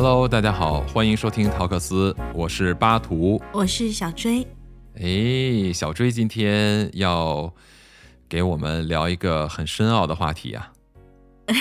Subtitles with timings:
[0.00, 4.46] Hello，大家好，欢迎收听陶克斯，我是巴图，我是小追。
[4.94, 7.52] 哎，小追今天要
[8.28, 10.72] 给我们聊一个很深奥的话题啊。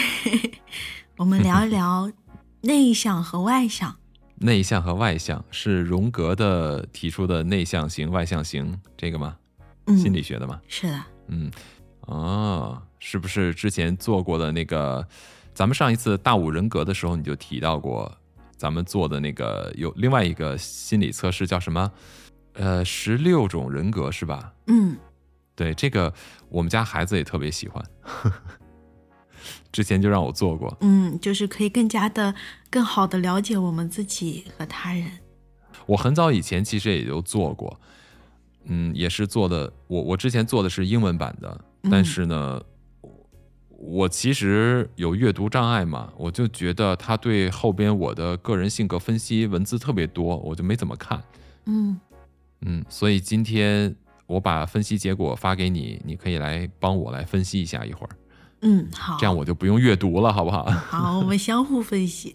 [1.18, 2.12] 我们聊一聊
[2.62, 3.96] 内向和外向。
[4.38, 9.36] 内向和外向是荣格的提出的内向型、外向型这个吗？
[9.88, 10.62] 嗯，心理学的吗？
[10.68, 11.04] 是的。
[11.30, 11.52] 嗯，
[12.02, 15.08] 哦，是不是之前做过的那个？
[15.56, 18.16] 咱们上一次大五人格的时候你就提到过。
[18.58, 21.92] 咱们做的那个有另外一个心理测试叫什么？
[22.54, 24.52] 呃，十六种人格是吧？
[24.66, 24.98] 嗯，
[25.56, 26.12] 对，这个
[26.50, 27.86] 我们家孩子也特别喜欢，
[29.72, 30.76] 之前就让我做过。
[30.82, 32.34] 嗯，就是可以更加的、
[32.72, 35.06] 更好的了解我们自己和他人。
[35.86, 37.80] 我很早以前其实也就做过，
[38.66, 39.72] 嗯，也是做的。
[39.86, 42.62] 我我之前做的是英文版的，但是呢。
[43.80, 51.22] 我其实有阅读障碍嘛，我就觉得他对后边我的个人性格分析文字特别多，我就没怎么看。
[51.66, 52.00] 嗯
[52.62, 58.10] 嗯，所以今天我把分析结果发给你，你可以来帮我来分析一下一会儿。
[58.62, 60.64] 嗯，好，这样我就不用阅读了，好不好？
[60.90, 62.34] 好，我们相互分析。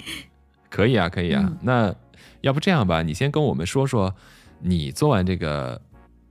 [0.68, 1.50] 可以啊，可以啊。
[1.62, 1.94] 那
[2.42, 4.14] 要不这样吧，你先跟我们说说，
[4.60, 5.80] 你做完这个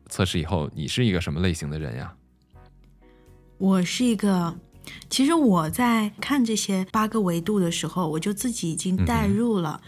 [0.08, 2.14] 测试以后，你是一个什么类型的人呀？
[3.58, 4.54] 我是一个，
[5.10, 9.82] 其实我在看这些八个维度的时候，我就自己已经代入了，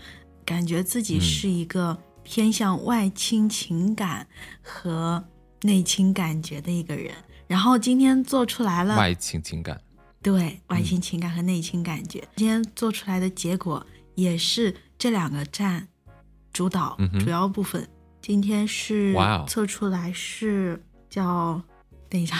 [0.45, 4.25] 感觉自己是一个偏向外倾情感
[4.61, 5.23] 和
[5.63, 7.13] 内倾感觉的一个人。
[7.45, 9.79] 然后今天做出来了外倾情感，
[10.21, 15.87] 对外倾情感和内倾感觉，今天做出来的结果也是这两个占
[16.53, 17.87] 主导主要部分。
[18.21, 19.13] 今天是
[19.47, 21.61] 测出来是叫，
[22.09, 22.35] 等一下。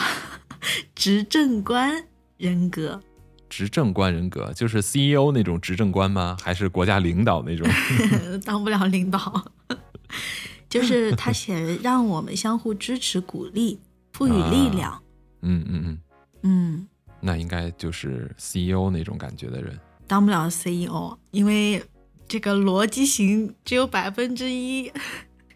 [0.96, 2.04] 执政官
[2.38, 3.02] 人格，
[3.50, 6.38] 执政官人格就是 CEO 那种执政官吗？
[6.42, 7.68] 还是国家领导那种？
[8.46, 9.52] 当不了领导，
[10.70, 13.80] 就是他写让我们相互支持、鼓励、
[14.14, 15.02] 赋予力量。
[15.42, 16.00] 嗯嗯嗯
[16.44, 16.88] 嗯，
[17.22, 19.78] 那应该就是 CEO 那种感觉的人。
[20.08, 21.84] 当不了 CEO，因为
[22.28, 24.92] 这个逻辑型只有百分之一，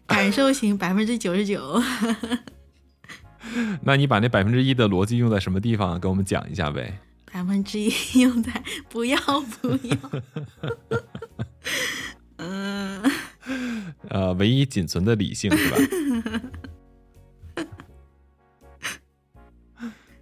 [0.06, 1.80] 感受型百分之九十九。
[3.82, 5.98] 那你把那百分之一的逻辑用在什么地方？
[5.98, 6.98] 跟我们讲一下呗。
[7.32, 9.18] 百分之一用在不要
[9.60, 9.96] 不要。
[12.36, 13.02] 嗯。
[14.08, 15.76] 呃，唯一仅存的理性是吧？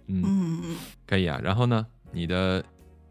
[0.07, 1.39] 嗯，可以啊。
[1.43, 2.63] 然后呢，你的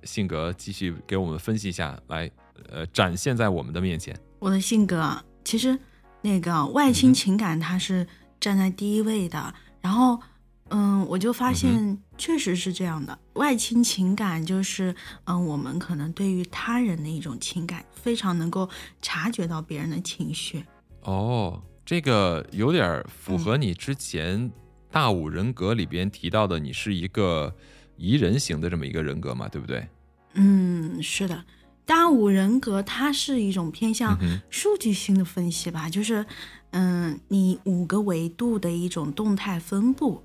[0.03, 2.28] 性格继续给我们分析一下，来，
[2.70, 4.19] 呃，展现在我们的面前。
[4.41, 5.78] 我的性格其实
[6.22, 8.06] 那个外倾情感，它是
[8.41, 9.54] 站在第一位的。
[9.80, 10.20] 然后，
[10.68, 13.18] 嗯，我就发现确实是这样的。
[13.34, 18.69] 外倾情感就是，嗯，我们可能对于他人的一种情感，非常能够
[19.00, 20.64] 察觉到别人的情绪。
[21.02, 24.50] 哦，这个有点符合你之前
[24.90, 27.54] 大五人格里边提到的，你是一个
[27.96, 29.88] 宜人型的这么一个人格嘛，对不对？
[30.34, 31.44] 嗯，是的。
[31.86, 34.16] 大五人格它是一种偏向
[34.50, 36.26] 数据性的分析吧，就是。
[36.72, 40.22] 嗯，你五个维度的一种动态分布，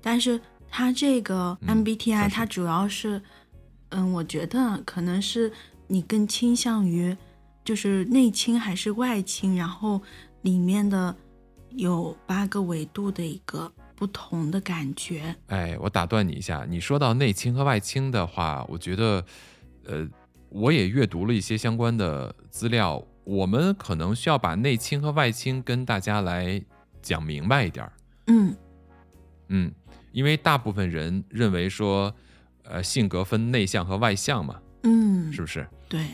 [0.00, 3.20] 但是它这个 MBTI 它主要是，
[3.90, 5.52] 嗯，我觉得可能是
[5.86, 7.14] 你更倾向于
[7.64, 10.00] 就是内倾还是外倾，然后
[10.40, 11.14] 里面的
[11.70, 15.36] 有八个维度的一个不同的感觉。
[15.48, 19.24] 哎，我打断你一下，你说到内倾和外倾的话，我觉得，
[19.84, 20.08] 呃，
[20.48, 23.02] 我也阅读了一些相关的资料。
[23.24, 26.60] 我们可能需要把内倾和外倾跟大家来
[27.00, 27.92] 讲明白一点儿。
[28.26, 28.56] 嗯
[29.48, 29.72] 嗯，
[30.10, 32.12] 因为大部分人认为说，
[32.64, 34.60] 呃，性格分内向和外向嘛。
[34.82, 35.66] 嗯，是不是？
[35.88, 36.04] 对。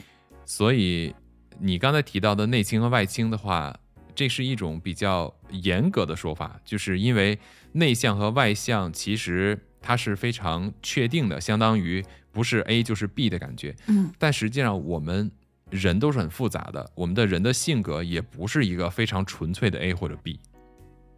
[0.45, 1.15] 所以
[1.59, 3.75] 你刚才提到的内倾和外倾的话，
[4.15, 7.39] 这是一种比较严格的说法，就是因为
[7.73, 13.75] 内向和外向其实它是非常确定的，相当于不是 A 就是 B 的感觉。
[13.87, 14.13] 嗯。
[14.19, 15.31] 但实际上我们。
[15.71, 20.41] 人都是很复杂的，我们的人的性格也不是一个非常纯粹的 A 或者 B。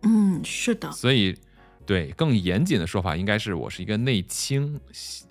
[0.02, 0.91] 嗯，是的。
[0.93, 1.37] 所以，
[1.85, 4.81] 对更严谨的说法，应该是我是一个内倾，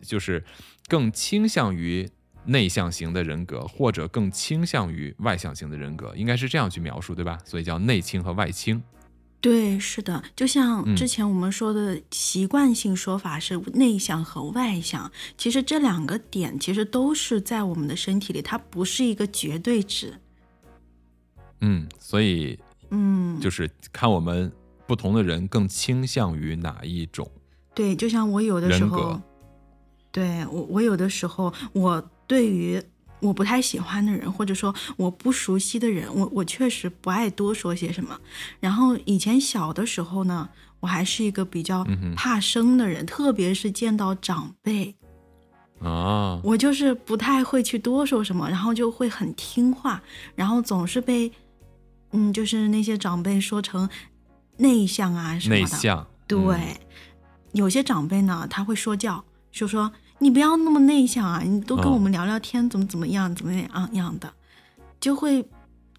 [0.01, 0.43] 就是
[0.87, 2.09] 更倾向于
[2.45, 7.37] 内向型的人格，或者更倾向于外向型的人格，应该是这样去描述，对吧？
[7.43, 8.81] 所以叫内倾和外倾。
[9.41, 20.13] 对，是的，就像之前我们说的习惯性说法是内向和外向，其实这两个点其实都是在我们的身体里，它不是一个绝对值。
[21.61, 22.59] 嗯，所以，
[22.89, 24.51] 嗯，就是看我们
[24.85, 27.29] 不同的人更倾向于哪一种。
[27.73, 29.21] 对，就像我有的时候，
[30.11, 32.81] 对我我有的时候我对于
[33.19, 38.19] 我不太喜欢的人，或者说我不熟悉的人，我我确实不爱多说些什么。
[38.59, 40.47] 然后以前小的时候呢，
[40.79, 41.85] 我还是一个比较
[42.15, 44.95] 怕生的人，特别是见到长辈
[45.81, 50.01] 啊，我就是不太会去多说什么，然后就会很听话，
[50.35, 51.31] 然后总是被
[52.11, 53.89] 嗯，就是那些长辈说成
[54.57, 55.61] 内向啊什么的。
[55.61, 56.77] 内向，对，
[57.51, 59.91] 有些长辈呢，他会说教，就说。
[60.21, 61.41] 你不要那么内向啊！
[61.45, 64.31] 你多跟我们聊聊天，怎么怎么样，怎么样样的，
[64.99, 65.47] 就会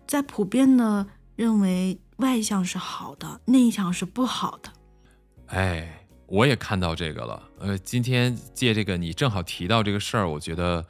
[0.06, 1.06] 在普遍的
[1.37, 4.70] 认为外向是好的，内向是不好的。
[5.46, 7.43] 哎，我也看到这个了。
[7.61, 10.84] 呃，今天借这个你正好提到这个事儿，我觉得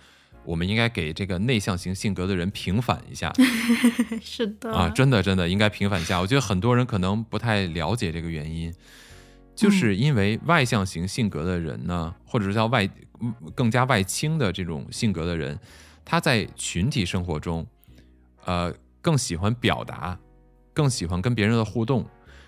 [0.44, 3.32] 我们应该给这个内向型性格的人平反一下。
[4.20, 6.20] 是的啊，真的真的应该平反一下。
[6.20, 8.74] 我觉得很多人可能不太了解这个原因，
[9.54, 12.90] 就是因为外向型性格的人呢，或者是叫外。
[13.54, 15.58] 更加外倾的这种性格的人，
[16.04, 17.66] 他在群体生活中，
[18.44, 20.18] 呃，更喜欢表达，
[20.72, 22.06] 更喜欢跟别人的互动。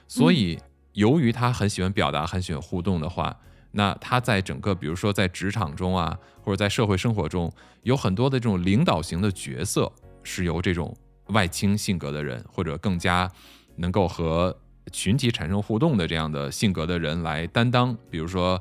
[0.09, 0.59] 所以，
[0.93, 3.37] 由于他很喜欢表达，很喜欢互动的话，
[3.73, 7.53] 那他在整个，比如说在职场中啊，或者在社会生活中，
[7.83, 9.93] 有很多的这种领导型的角色，
[10.23, 10.97] 是由这种
[11.27, 13.31] 外倾性格的人，或者更加
[13.77, 14.57] 能够和
[14.91, 17.97] 群体产生互动的这样的性格的人来担当。
[18.11, 18.59] 比如说。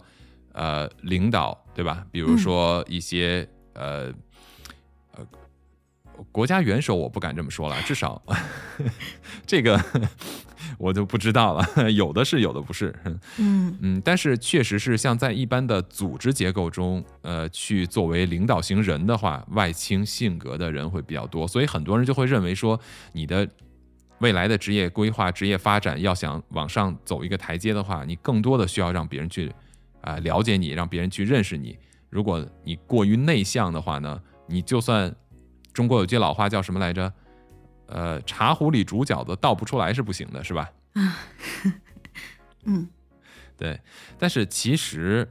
[0.53, 2.05] 呃，领导对吧？
[2.11, 4.11] 比如说一些呃
[5.13, 5.25] 呃
[6.31, 8.21] 国家元首，我不敢这么说了，至少
[9.47, 9.79] 这个
[10.77, 11.89] 我就不知道了。
[11.91, 12.93] 有的是，有的不是。
[13.37, 22.79] 嗯嗯，但是确实是像在一般的组织结构中，呃，去作为领导型人的话，外倾性格的人会比较多，所以很多人就会认为说，
[23.13, 23.47] 你的
[24.19, 29.51] 未来的职业规划、职业发展要想往上走一个台阶的话，你更多的需要让别人去。
[30.01, 31.77] 啊，了解你，让别人去认识你。
[32.09, 35.15] 如果你过于内向的话呢，你就算
[35.71, 37.11] 中国有句老话叫什么来着？
[37.87, 40.71] 呃，茶壶里煮饺子倒不出来是不行的，是吧？
[42.63, 42.87] 嗯，
[43.57, 43.79] 对。
[44.17, 45.27] 但是其实，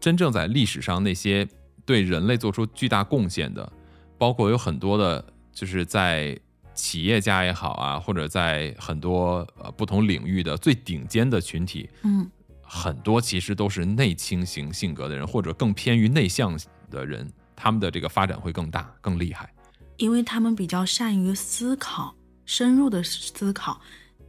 [0.00, 1.46] 真正在历史上那些
[1.84, 3.70] 对人类做出巨大贡献的，
[4.16, 5.22] 包括有很多的，
[5.52, 6.38] 就是在
[6.74, 12.30] 企业家也好啊，或者在很多呃不同领域的最顶尖的群体，嗯。
[12.68, 16.58] 很多其实都是内倾型性格的人，或者更偏于内向
[16.90, 17.26] 的人，
[17.56, 19.52] 他们的这个发展会更大、更厉害，
[19.96, 23.80] 因为他们比较善于思考、深入的思考。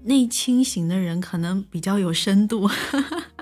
[0.01, 2.69] 内倾型的人可能比较有深度，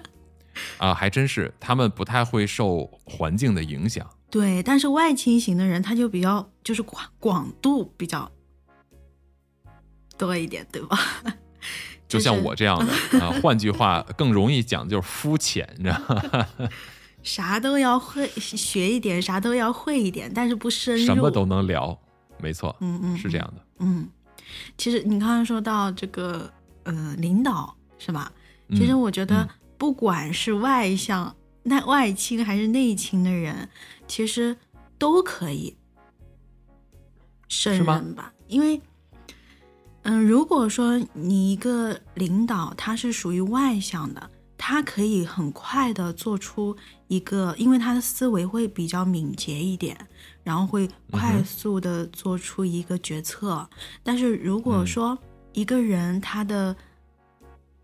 [0.79, 4.09] 啊，还真是，他们不太会受环境的影响。
[4.31, 8.31] 对，但是外倾型的人他就比较就是广广度比较
[10.17, 10.97] 多一点，对吧？
[12.07, 16.47] 就像我这样的啊，换句话更容易讲就是肤浅，你知道吗？
[17.23, 21.05] 啥都要会学一点，啥都要会一点，但是不深入。
[21.05, 21.99] 什么都能聊，
[22.39, 23.61] 没错，嗯嗯，是这样的。
[23.79, 24.07] 嗯，
[24.77, 26.49] 其实你刚刚说到这个
[26.83, 28.31] 呃领导是吧？
[28.69, 33.67] 其实我觉得不管是外向、那外倾还是内倾的人，
[34.07, 34.55] 其实
[34.97, 35.75] 都可以
[37.49, 38.81] 胜任吧，因为。
[40.09, 46.73] 嗯，如果说你一个领导他是属于外向的，他可以很快的做出
[47.09, 49.97] 一个，因为他的思维会比较敏捷一点，
[50.45, 53.69] 然后会快速的做出一个决策。
[54.01, 55.17] 但是如果说
[55.51, 56.73] 一个人他的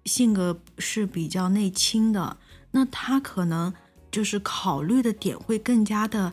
[0.05, 2.38] 性格是比较内倾的，
[2.71, 3.74] 那他可能
[4.09, 6.31] 就是考虑的点会更加的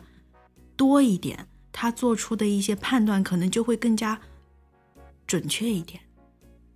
[0.77, 4.17] 多一点，他做出的一些判断可能就会更加。
[5.27, 6.01] 准确一点，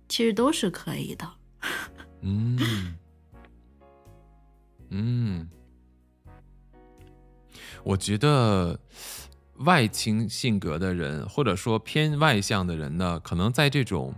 [0.08, 1.30] 其实都是可以的。
[2.22, 2.96] 嗯
[4.90, 5.48] 嗯，
[7.82, 8.78] 我觉得
[9.56, 14.14] 外倾性格的人，或者说偏外向的人呢，可能在这种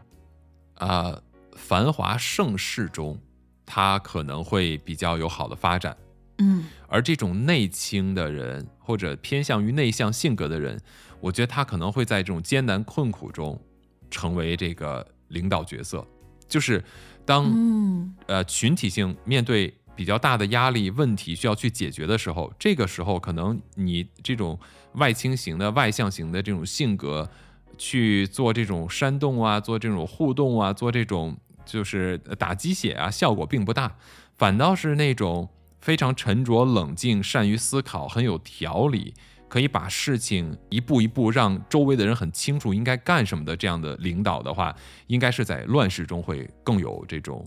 [0.74, 1.20] 啊
[1.56, 3.18] 繁华盛世中，
[3.64, 5.96] 他可能会比较有好的发展。
[6.38, 10.80] 嗯，而这种内倾的人，或者偏向于内向性格的人，
[11.20, 13.60] 我觉得他可能会在这种艰难困苦中。
[14.10, 16.06] 成为这个领导角色，
[16.48, 16.82] 就是
[17.24, 24.58] 当呃群体性面对比较大的压力问题需要去解决的时候，这个时候可能你这种
[24.92, 27.28] 外倾型的外向型的这种性格
[27.76, 31.36] 去做这种煽动啊，做这种互动啊，做这种
[31.66, 33.96] 就是打鸡血啊，效果并不大，
[34.36, 35.48] 反倒是那种
[35.80, 39.14] 非常沉着冷静、善于思考、很有条理。
[39.48, 44.74] 可以把事情一步一步让周围的人很清楚应该干什么的这样的领导的话，
[45.06, 47.44] 应该是在乱世中会更有这种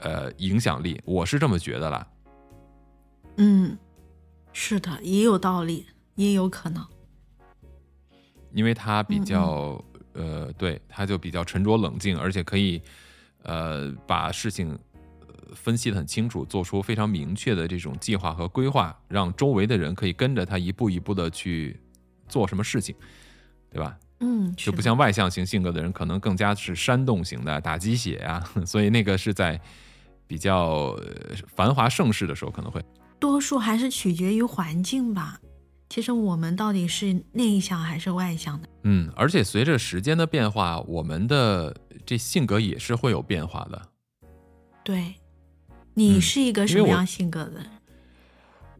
[0.00, 1.00] 呃影响力。
[1.04, 2.06] 我是这么觉得啦。
[3.36, 3.78] 嗯，
[4.52, 6.84] 是的，也有道理，也有可能。
[8.52, 9.82] 因为他比较
[10.14, 12.80] 呃，对，他就比较沉着冷静，而且可以
[13.42, 14.78] 呃把事情呃
[15.54, 21.78] 分析的很清楚，做出非常明确的这种计划和规划，让周围的人可以跟着他一步一步的去
[22.28, 22.94] 做什么事情，
[23.70, 23.98] 对吧？
[24.20, 29.60] 嗯，就不像外向型性格的人，可能更加是煽动型的，打鸡血啊、所以那个是在
[30.26, 32.82] 比较呃繁华盛世的时候可能会。
[33.18, 35.38] 多数还是取决于环境吧。
[35.88, 38.68] 其实我们到底是内向还是外向的？
[38.82, 41.74] 嗯，而且随着时间的变化，我们的
[42.04, 43.82] 这性格也是会有变化的。
[44.82, 45.14] 对，
[45.98, 47.66] 你嗯是一个什么样性格的人？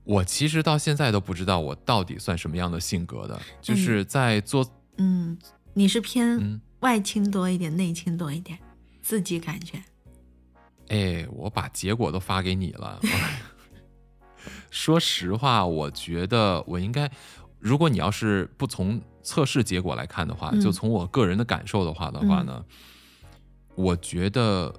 [0.04, 4.64] 我其实到现在都不知道我到底算什么样的性格的，就嗯是在做
[4.98, 5.36] 嗯，
[5.74, 8.58] 你是偏嗯，外倾多一点，内倾多一点？
[9.02, 9.82] 自己感觉？
[10.88, 13.00] 哎，我把结果都发给你了。
[14.70, 17.10] 说实话，我觉得我应该，
[17.58, 22.64] 如果你要是不从测试结果来看的话，嗯就从我个人的感受的话的话呢，
[23.74, 24.72] 我觉得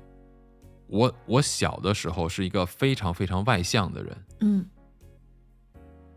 [0.87, 4.65] 我我小的时候是一个非常非常外向的人，嗯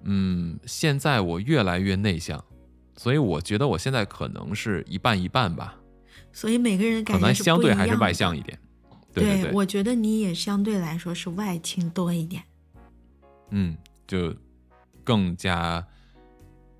[0.02, 2.42] 嗯，现在我越来越内向，
[2.96, 5.76] 所以我觉得我现在可能是一半一半吧，
[6.32, 8.58] 所以每个人可能感觉是相对还是外向一点。
[9.12, 12.42] 对对对，我觉得你也相对来说是外倾多一点。
[13.50, 14.32] 嗯，就
[15.02, 15.84] 更加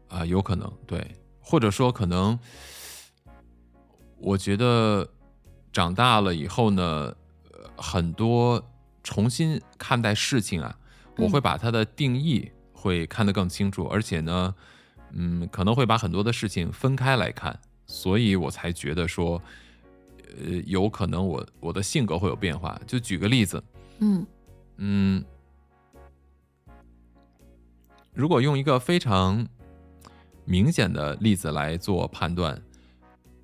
[0.07, 1.05] 啊、有可能对，
[1.41, 2.39] 或者说可能，
[4.19, 5.09] 我觉得
[5.73, 7.17] 长大了以后呢，呃
[7.81, 8.63] 很多
[9.03, 10.79] 重新看待事情啊，
[11.17, 14.55] 我嗯会把它的定义会看得更清楚，而且呢，
[15.13, 19.43] 嗯，可能会把很多的事情分开来看，所以我才觉得说，
[20.39, 22.79] 呃，有可能我我的性格会有变化。
[22.87, 23.65] 就举个例子，
[24.01, 24.27] 嗯
[24.77, 25.25] 嗯，
[28.13, 29.47] 如果用一个非常
[30.45, 32.63] 明显的例子来做判断，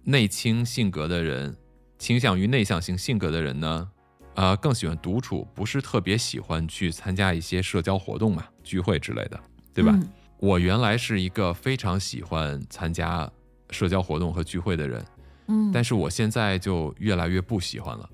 [0.04, 1.56] 内倾性格的人
[1.98, 3.90] 倾向于内向型性格的人呢，
[4.36, 9.40] 呃，更喜欢独处，不是特别喜欢去参加一些社交活动嘛，聚会之类的，
[9.74, 9.92] 对吧？
[9.94, 13.28] 嗯我原来是一个非常喜欢参加
[13.70, 15.02] 社交活动和聚会的人，
[15.48, 18.10] 嗯，但是我现在就越来越不喜欢了。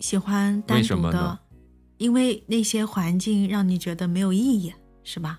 [0.00, 1.38] 喜欢单独的
[1.98, 5.38] 因为那些环境让你觉得没有意义，是吧？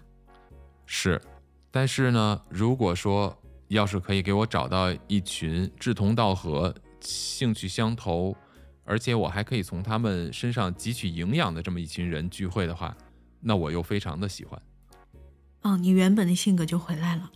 [0.85, 1.21] 是，
[1.69, 3.37] 但是呢，如果说
[3.67, 8.35] 要是可以给我找到一群志同道合、兴趣相投，
[8.83, 12.95] 而且我还可以从他们身上汲取营养的这么一群人聚会的话，
[13.41, 14.61] 那我又非常的喜欢。
[15.61, 17.31] 哦，你原本的性格就回来了，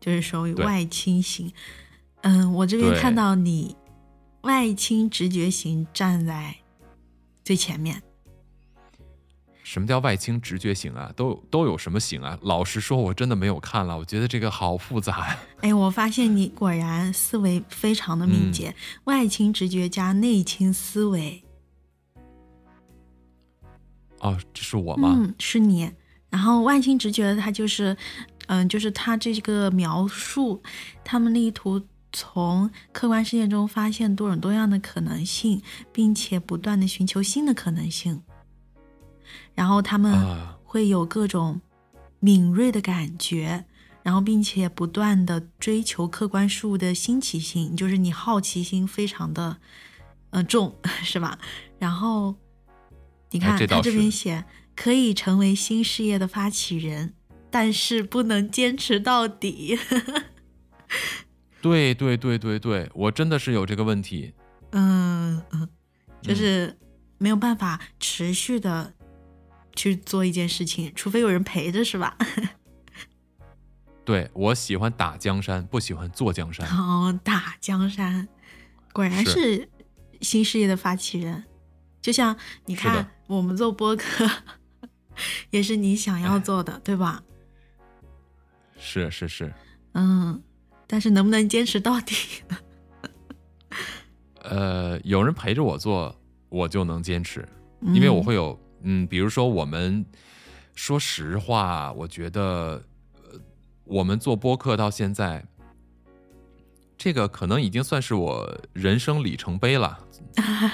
[0.00, 1.52] 就是属于外倾型。
[2.22, 3.76] 嗯，我这边看到你
[4.42, 6.56] 外倾直觉型站在
[7.44, 8.02] 最前面。
[9.74, 11.10] 什么叫外倾直觉型啊？
[11.16, 12.38] 都都有什么型啊？
[12.42, 15.38] 老实说，我真的没有看了，我觉得这个好复杂呀。
[15.62, 21.42] 哎，我发现你果然思维非常的敏捷，外倾直觉加内倾思维。
[24.20, 25.12] 哦，这是我吗？
[25.16, 25.90] 嗯，是你。
[26.30, 27.96] 然后外倾直觉它就是，
[28.46, 30.62] 嗯、就是它这个描述，
[31.02, 35.60] 他们力图从客观世界中发现多种多样的可能性，
[35.92, 38.22] 并且不断的寻求新的可能性。
[39.54, 41.60] 然后他们啊会有各种
[42.20, 43.64] 敏锐的感觉，
[44.02, 49.58] 然后并且不断的追求客观事物的新奇性，就是你好奇心非常的
[50.30, 51.38] 呃重， 是吧？
[51.78, 52.34] 然后
[53.30, 54.44] 你看他这边写
[54.76, 57.14] 可以成为新事业的发起人，
[57.50, 59.78] 但是不能坚持到底。
[61.60, 64.34] 对对对对对，我真的是有这个问题。
[64.72, 65.68] 嗯嗯，
[66.20, 66.78] 就嗯是
[67.16, 68.92] 没有办法持续的
[69.74, 72.16] 去做一件事情，除非有人陪着，是吧？
[74.04, 76.68] 对我喜欢打江山，不喜欢坐江山。
[76.68, 78.28] 哦，打江山，
[78.92, 79.68] 果然是是
[80.20, 81.44] 新事业的发起人。
[82.02, 84.28] 就像你看，我们做播客，
[85.50, 87.22] 也是你想要做的，对吧？
[88.76, 89.50] 是是是，
[89.94, 90.42] 嗯，
[90.86, 92.14] 但是能不能坚持到底
[92.48, 92.58] 呢？
[94.42, 96.14] 呃，有人陪着我做，
[96.50, 97.48] 我就能坚持，
[97.80, 100.04] 因为我会有，嗯，比如说我们，
[100.74, 102.82] 说实话，我觉得，
[103.14, 103.40] 呃，
[103.84, 105.44] 我们做播客到现在，
[106.96, 109.98] 这个可能已经算是我人生里程碑了，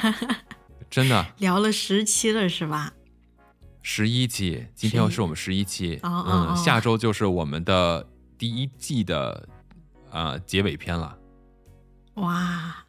[0.91, 2.93] 真的，聊了十期了，是吧？
[3.83, 9.49] 十一期，今天是我们十一期，嗯，哦下周就是我们的第一季的
[10.11, 11.17] 啊、结尾篇了。
[12.15, 12.85] 哇，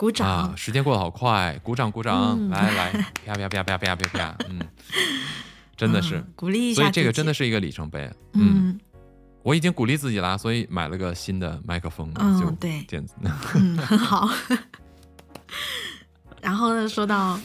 [0.00, 0.26] 鼓掌！
[0.26, 2.90] 啊，时间过得好快，鼓掌鼓掌，嗯来来，
[3.26, 4.58] 啪啪啪啪啪啪啪，嗯，
[5.76, 8.80] 真的是，嗯鼓励一下所以这个真的是一个里程碑，嗯，嗯，
[9.42, 13.14] 我已经鼓励自己啦，所以买了个新的麦克风，嗯就对这样子。
[13.56, 14.26] 嗯，很好。
[16.40, 17.38] 然后呢，说到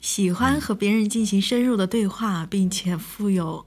[0.00, 3.66] 喜欢和别人进行深入的对话，并且富有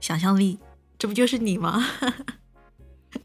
[0.00, 0.58] 想象力，
[0.96, 1.86] 这不就是你吗？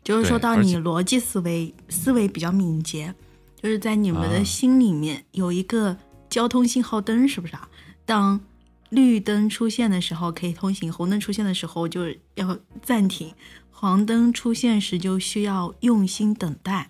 [0.03, 3.15] 就是说到你逻辑思维思维比较敏捷，
[3.61, 5.97] 就是在你们的啊心里面有一个
[6.29, 7.69] 交通信号灯，是不是啊？
[8.05, 8.39] 当
[8.89, 13.33] 绿灯出现的时候可以通行，红灯出现的时候就要暂停，
[13.69, 16.89] 黄灯出现时就需要用心等待。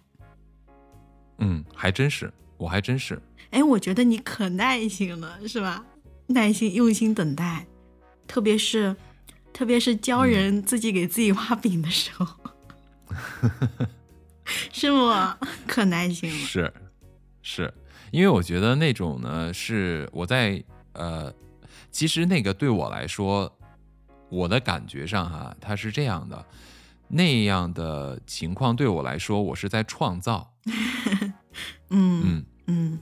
[1.40, 3.22] 嗯，还真是，我还真是。
[3.50, 5.84] 哎，我觉得你可耐心了，是吧？
[6.28, 7.68] 耐心、用心等待，
[8.26, 8.96] 特别是，
[9.52, 12.26] 特别是教人自己给自己画饼的时候，
[14.72, 16.38] 是我可耐心了。
[16.38, 16.74] 是，
[17.42, 17.74] 是。
[18.12, 20.62] 因为我觉得那种呢，是我在
[20.94, 21.34] 呃，
[21.92, 23.58] 其实那个对我来说，
[24.30, 26.46] 我的感觉上哈、它是这样的，
[27.08, 30.54] 那样的情况对我来说，我是在创造，
[31.90, 33.00] 嗯嗯，嗯。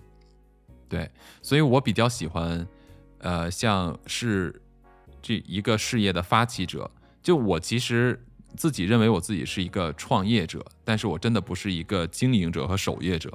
[0.87, 1.09] 对，
[1.41, 2.67] 所以我比较喜欢，
[3.17, 4.61] 呃，像是
[5.21, 6.89] 这一个事业的发起者，
[7.23, 8.23] 就我其实
[8.55, 13.31] 自己认为我自己是一个创业者，但是我真的不是一个经营者和守业者。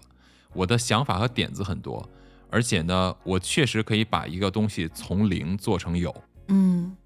[0.52, 2.08] 我的想法和点子很多，
[2.50, 6.14] 而且呢，我确实可以把一个东西从零做成有。
[6.48, 6.96] 嗯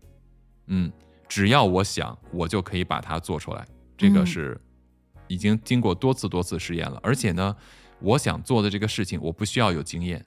[0.67, 0.93] 嗯，
[1.29, 3.67] 只要我想，我就可以把它做出来。
[3.97, 4.61] 这个嗯是
[5.27, 7.57] 已经经过多次多次试验了，而且呢，
[8.01, 10.25] 我想做的这个事情，我不需要有经验，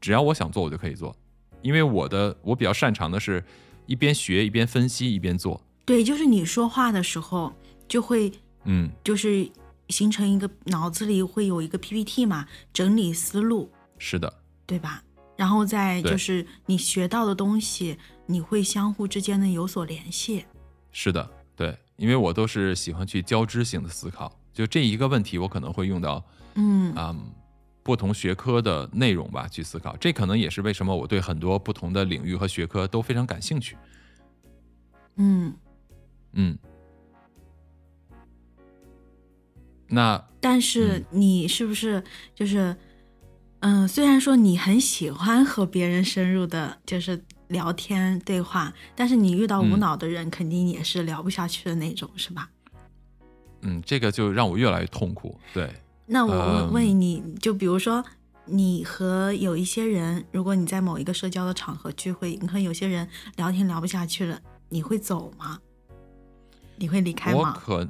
[0.00, 1.14] 只要我想做，我就可以做。
[1.60, 3.42] 因为我的我比较擅长的是
[3.86, 5.60] 一边学一边分析一边做。
[5.84, 7.52] 对，就是你说话的时候
[7.86, 8.32] 就会
[8.64, 9.50] 嗯，就是
[9.88, 14.32] 形成一个脑子里会有一个 PPT 嘛，整理思路，是的，
[14.66, 15.02] 对吧？
[15.36, 20.44] 然后再就是你学到的东西，你会相互之间的有所联系。
[20.92, 27.32] 是的，对，因为我都是喜欢去交织性的思考，就这一个问题，我可能会用到嗯嗯，
[27.82, 29.96] 不同学科的内容吧去思考。
[29.96, 33.76] 这可能也是为什么我对很多不同的领域和学科都非常感兴趣。
[35.16, 35.52] 嗯，
[36.34, 36.58] 嗯，
[39.88, 42.02] 那但是嗯你是不是
[42.34, 42.76] 就是，
[43.60, 52.50] 嗯、虽然说你很喜欢和别人深入的，就是聊天对话，但是你遇到无嗯脑的人，肯定也是聊不下去的那种，是吧？
[53.62, 55.38] 嗯，这个就让我越来越痛苦。
[55.54, 55.72] 对，
[56.06, 58.04] 那我问你，就比如说，
[58.44, 65.60] 你和有一些人，如果你在某一个社交的场合聚会，你和有些人聊天聊不下去了，你会走吗？
[66.84, 67.38] 你会离开吗？
[67.38, 67.88] 我可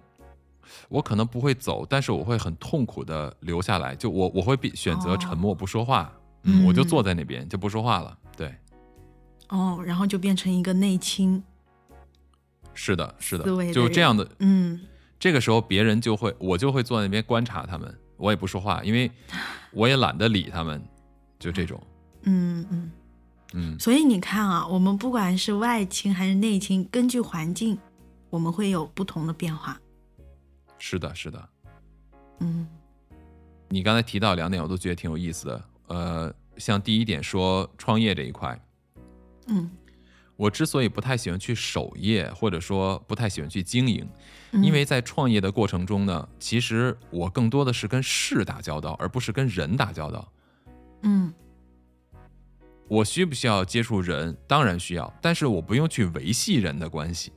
[0.88, 3.96] 我可能不会走，但是我会很痛苦的留下来。
[3.96, 6.12] 就我我会比选择沉默不说话，
[6.44, 8.16] 嗯，我就嗯坐在那边就不说话了。
[8.37, 8.54] 对，
[9.48, 11.42] 哦，然后就变成一个内倾，
[12.72, 14.28] 是的，是的，就这样的。
[14.38, 14.80] 嗯
[15.18, 19.11] 这个时候别人就会，我就会坐在那边观察他们，我也不说话，因为
[19.72, 20.80] 我也懒得理他们，
[21.38, 21.80] 就这种，
[22.22, 22.90] 嗯嗯。
[23.57, 27.78] 嗯，所以你看啊，我们不管是外倾还是内倾，根据环境，
[28.35, 29.81] 我们会有不同的变化。
[30.77, 31.49] 是的，是的。
[32.40, 32.66] 嗯
[33.68, 35.64] 你刚才提到两点，我都觉得挺有意思的。
[35.87, 38.61] 呃，像第一点说创业这一块，
[39.47, 39.70] 嗯，
[40.35, 44.05] 我之所以不太喜欢去守业，或者说不太喜欢去经营，
[44.51, 50.33] 嗯因为在创业的过程中呢，其实我更多的是跟事打交道，而不是跟人打交道。
[51.03, 51.33] 嗯
[52.88, 54.37] 我需不需要接触人？
[54.49, 57.33] 当然需要，但是我不用去维系人的关系。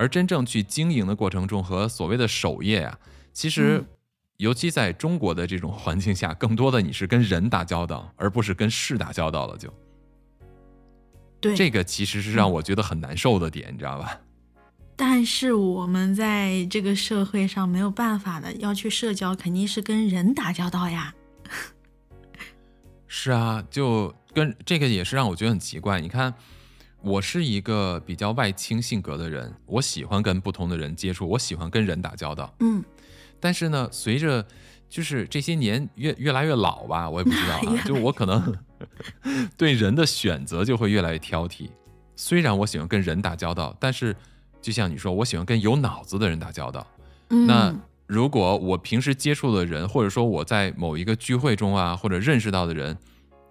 [0.00, 2.98] 而真正去经营的过程中和所谓的守业啊，
[3.34, 3.86] 其实嗯
[4.38, 9.70] 尤其在中国的这种环境下，更多的你是跟人打交道，而不是跟事打交道了就。
[11.38, 11.54] 对。
[11.54, 14.18] 这个其实是让我觉得很难受的点，你知道吧？
[14.96, 21.14] 但是我们在这个社会上没有办法的，要去社交，肯定是跟人打交道呀。
[23.06, 26.00] 是啊，就跟这个也是让我觉得很奇怪。
[26.00, 26.32] 你看，
[27.02, 32.52] 我是一个比较外倾性格的人，我喜欢跟不同的人接触，我喜欢跟人打交道。
[32.60, 32.82] 嗯
[33.42, 34.46] 但是呢，随着
[34.88, 38.54] 就是这些年越越来越老吧，我也不知道啊， 就我可能
[39.56, 41.70] 对人的选择就会越来越挑剔。
[42.16, 44.14] 虽然我喜欢跟人打交道，但是
[44.60, 46.86] 就像你说，我喜欢跟有脑子的人打交道。
[47.30, 47.74] 嗯，那
[48.06, 52.94] 如果我平时接触的人，或者说我在某一个聚会中啊，或者认识到的人，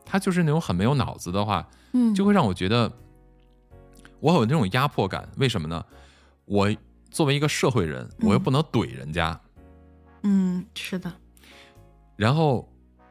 [0.06, 2.92] 他就是那种很没有脑子的话，嗯就会让我觉得
[4.20, 5.28] 我有那种压迫感。
[5.38, 5.86] 为什么呢？
[6.46, 6.70] 我
[7.10, 9.40] 作为一个社会人，我又嗯不能怼人家，
[10.24, 11.12] 嗯是的，
[12.16, 12.68] 然后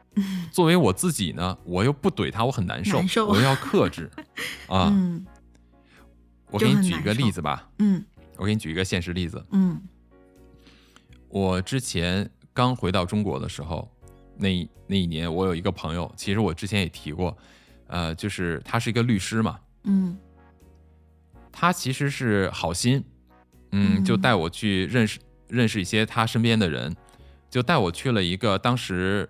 [0.51, 3.27] 作为我自己呢，我又不怼他，我很难受，难受。
[3.27, 4.09] 我又要克制。
[4.67, 4.89] 啊。
[4.93, 5.25] 嗯。
[6.51, 8.03] 我给你举一个例子吧，嗯。
[8.37, 9.45] 我给你举一个现实例子。
[9.51, 9.79] 嗯。
[11.27, 13.87] 我之前刚回到中国的时候，
[14.35, 17.37] 那那一年我有一个朋友，其实我之前也提过，
[17.85, 20.17] 呃，就是他是一个律师嘛，嗯
[21.59, 23.03] 他其实是好心，
[23.73, 25.19] 嗯，就带我去认识
[25.49, 26.95] 认识一些他身边的人，
[27.49, 29.29] 就带我去了一个当时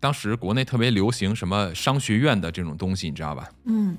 [0.00, 3.46] 当时国内特别流行什么商学院的这种东西，你知道吧？
[3.66, 3.94] 嗯。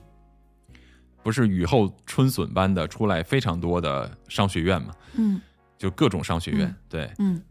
[1.22, 5.40] 不是雨后春笋般的出来非常多的商学院嘛，嗯。
[5.78, 6.76] 就各种商学院，嗯。
[6.90, 7.42] 对，嗯。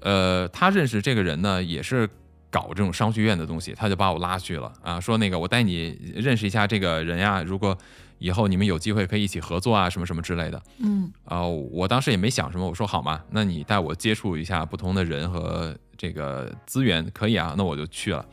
[0.00, 2.08] 呃，他认识这个人呢，也是
[2.50, 7.78] 搞这种商学院的东西，他就把我拉去了啊，说那个我带你认识一下这个人呀，如果
[8.20, 18.24] 以后你们有机会可以一起合作啊，什么什么之类的嗯啊、我当时也没想什么，我说好嘛，那你带我接触一下不同的人和这个资源，可以啊，那我就去了。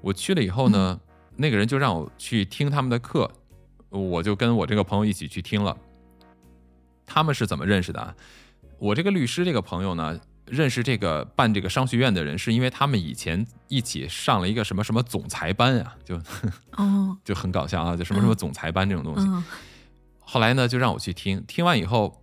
[0.00, 0.98] 我去了以后呢，
[1.36, 3.30] 那个人就让我去听他们的课，
[3.90, 5.76] 我就跟我这个朋友一起去听了。
[7.04, 8.14] 他们是怎么认识的啊？
[8.78, 16.20] 我这个律师这个朋友呢，认识这个办这个商学院的人，是因为他们以前一起上了一个什么什么总裁班啊，就
[16.76, 19.26] 哦 就很搞笑啊，就什么什么总裁班这种东西。
[19.28, 19.42] 嗯
[20.32, 22.22] 后来呢，就让我去听，听完以后，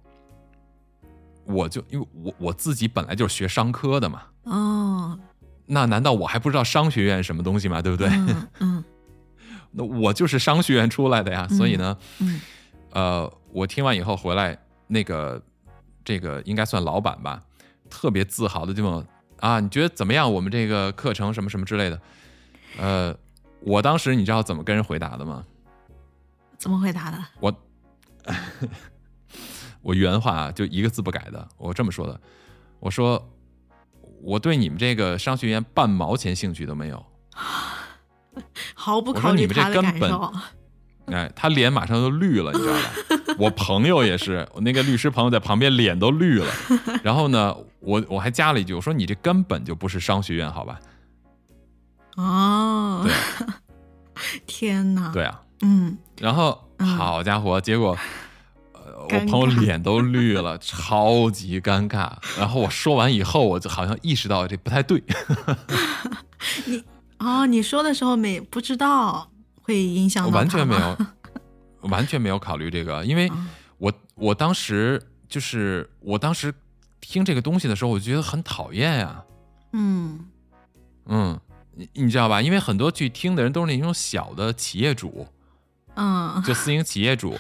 [1.43, 5.19] 我就因为我我自己本来就是学商科的嘛，哦
[5.65, 7.82] 那难道我还不知道商学院什么东西吗？
[7.82, 8.08] 对不对？
[8.08, 8.84] 嗯嗯
[9.71, 12.39] 那我就是商学院出来的呀，所以呢，嗯
[12.91, 15.43] 呃，我听完以后回来，那个
[16.06, 17.41] 这个应该算老板吧，
[17.89, 19.06] 特别自豪的就问我
[19.39, 20.32] 啊，你觉得怎么样？
[20.32, 22.02] 我们这个课程什么什么之类的，
[22.78, 23.15] 呃，
[23.62, 25.45] 我当时你知道怎么跟人回答的吗？
[26.58, 27.23] 怎么回答的？
[27.39, 27.54] 我
[29.84, 32.19] 我原话啊就一个字不改的，我这么说的，
[32.80, 33.30] 我说
[34.21, 37.06] 我对你们这个商学院半毛钱兴趣都没有。
[38.76, 40.34] 毫不考虑他的们这根本感受。
[41.07, 43.33] 哎，他脸马上就绿了，你知道吧？
[43.39, 46.47] 我朋友也是，我那个律师朋友在旁边脸都绿了。
[47.03, 50.79] 然后呢，我我还加了一句，我说你这根本就不是商学院，好吧？
[52.17, 53.13] 哦对，
[54.47, 55.11] 天哪！
[55.13, 55.41] 对啊。
[55.61, 57.97] 嗯然后嗯好家伙，结果。
[58.73, 62.11] 呃，我朋友脸都绿了，超级尴尬。
[62.37, 65.01] 然后我说完以后，我就好像意识到这不太对。
[66.65, 66.83] 你
[67.19, 69.31] 哦，你说的时候没不知道
[69.67, 70.97] 会影响完全没有，
[71.89, 76.53] 完全没有考虑这个，因为嗯我我当时就是我当时
[77.01, 79.23] 听这个东西的时候，我觉得很讨厌呀、
[79.73, 80.25] 嗯
[81.06, 81.39] 嗯，
[81.75, 82.41] 你你知道吧？
[82.41, 85.27] 因为很多去听的人都是那种小的企业主，
[85.95, 87.38] 嗯就私营企业主。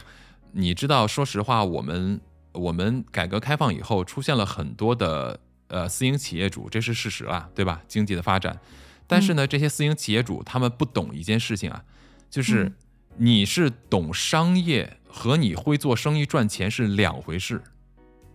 [0.51, 2.19] 你知道，说实话，我们
[2.51, 7.81] 我们改革开放以后出现了很多的呃私营企业主，这是事实啦，对吧？
[7.87, 8.59] 经济的发展，
[9.07, 11.83] 但是呢，这些私营企业主他们不懂一件事情啊，
[12.29, 12.73] 就是嗯
[13.17, 17.61] 你是懂商业和你会做生意赚钱是两回事，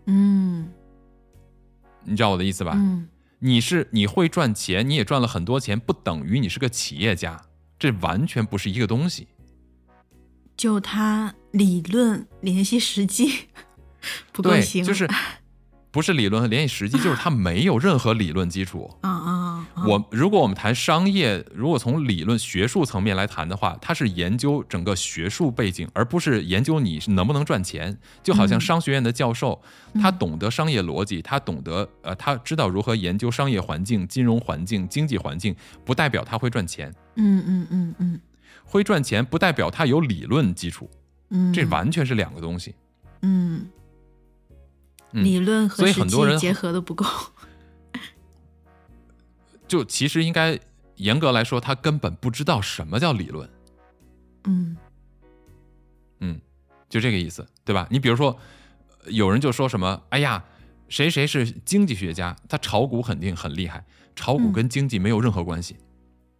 [0.06, 0.68] 嗯
[2.04, 2.72] 你知道我的意思吧？
[2.74, 7.42] 嗯你是你会赚钱，你也赚了很多钱，不等于你是个企业家，
[7.78, 9.26] 这完全不是一个东西。
[10.56, 13.46] 就他理论联系实际
[14.32, 15.08] 不行， 就是
[15.90, 18.96] 不是理论和联系实际，就是他没有任何理论基础。
[19.00, 19.31] 啊啊，啊
[19.86, 27.96] 我如果我们谈商业，如果从理论学术层面来谈的话，它是研究整个学术背景，而不是研究你能不能赚钱。
[28.22, 29.60] 就好像嗯商学院的教授，
[29.94, 36.94] 他懂得商业逻辑，他懂得呃，他知道如何研究商业环境、金融环境、经济环境，不代表他会赚钱。
[37.16, 38.20] 嗯嗯嗯嗯
[38.64, 40.88] 会赚钱不代表他有理论基础，
[41.30, 42.74] 嗯，这完全是两个东西。
[43.22, 43.68] 嗯
[45.12, 47.04] 嗯理论和实际结合的不够，
[49.72, 50.58] 就其实应该
[50.96, 53.48] 严格来说，他根本不知道什么叫理论。
[54.44, 54.76] 嗯
[56.20, 56.38] 嗯，
[56.90, 57.88] 就这个意思，对吧？
[57.90, 58.38] 你比如说，
[59.06, 60.44] 呃有人就说什么，哎呀，
[60.90, 63.82] 谁谁是经济学家，他炒股肯定很厉害，
[64.14, 65.78] 炒股嗯跟经济没有任何关系。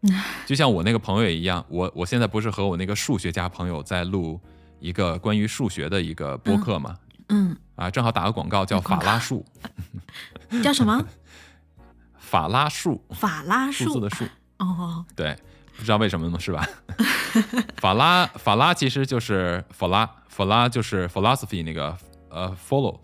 [0.44, 4.38] 就像我那个朋友也一样，我我现在不是和我那个数学家朋友在录
[4.78, 6.98] 一个关于数学的一个播客嘛，
[7.30, 9.42] 嗯，啊，正好打个广告，叫法拉数，
[10.62, 11.02] 叫什么？
[12.32, 14.24] 法拉数，法拉数数字的数，
[14.56, 15.36] 哦，对，
[15.76, 16.66] 不知道为什么呢，是吧？
[17.76, 21.94] 法拉法拉其实就是法拉，法拉就是 philosophy 那个
[22.30, 22.98] 呃 follow。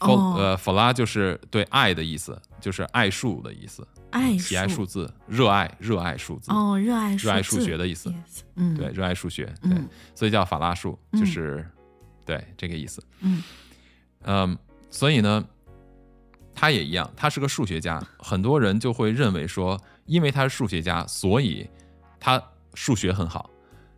[0.00, 0.34] 哦。
[0.36, 8.12] 呃，法拉就是对爱的意思，就是爱数的意思，爱喜爱数数字，热爱热爱数字，哦，热爱热爱数学的意思。
[8.56, 11.20] 嗯，对，热爱数学，对，嗯所以叫法拉数，嗯。
[11.20, 11.64] 就是、
[12.26, 13.00] 对这个意思。
[13.20, 13.40] 嗯。
[14.24, 14.58] 嗯，
[14.90, 15.44] 所以呢，
[16.54, 21.68] 他也一样，他是个数学家，很多人就会认为说，因为他是数学家，所以
[22.20, 22.42] 他
[22.74, 23.50] 数学很好，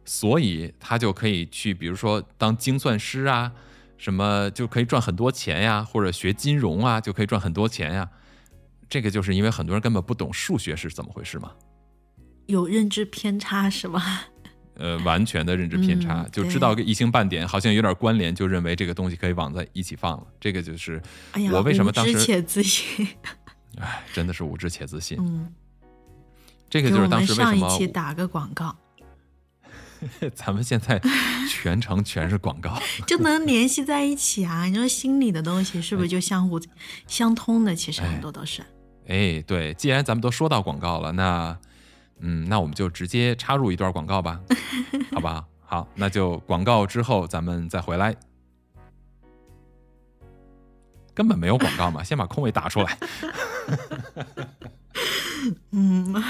[0.05, 3.53] 所以他就可以去，比如说当精算师啊，
[3.99, 8.09] 什么就可以赚很多钱呀，或者学金融啊就可以赚很多钱呀。
[8.89, 11.53] 这个就是因为很多人根本不懂数学是怎么回事嘛，
[12.47, 14.01] 有认知偏差是吗？
[14.77, 20.27] 呃，完全的认知偏差，就知道个一星半点，好像有点关联，就认为这个东西可以往在一起放了。
[20.41, 21.01] 这个就是
[21.53, 23.07] 我为什么当时无知且自信。
[23.79, 25.17] 哎，真的是无知且自信。
[25.21, 25.53] 嗯，
[26.69, 28.77] 这个就是当时为什么上一期打个广告，
[30.35, 31.01] 咱们现在
[31.49, 34.65] 全程全是广告， 就能联系在一起啊！
[34.65, 36.61] 你说心里的东西是不是就相互
[37.07, 37.77] 相通的？
[37.77, 38.63] 其实很多都是。
[39.07, 41.57] 哎，对，既然咱们都说到广告了，那。
[42.19, 44.41] 嗯，那我们就直接插入一段广告吧，
[45.13, 45.45] 好不好？
[45.67, 48.15] 好，那就广告之后咱们再回来。
[51.15, 52.99] 根本没有广告嘛，先把空位打出来。
[55.73, 56.25] 嗯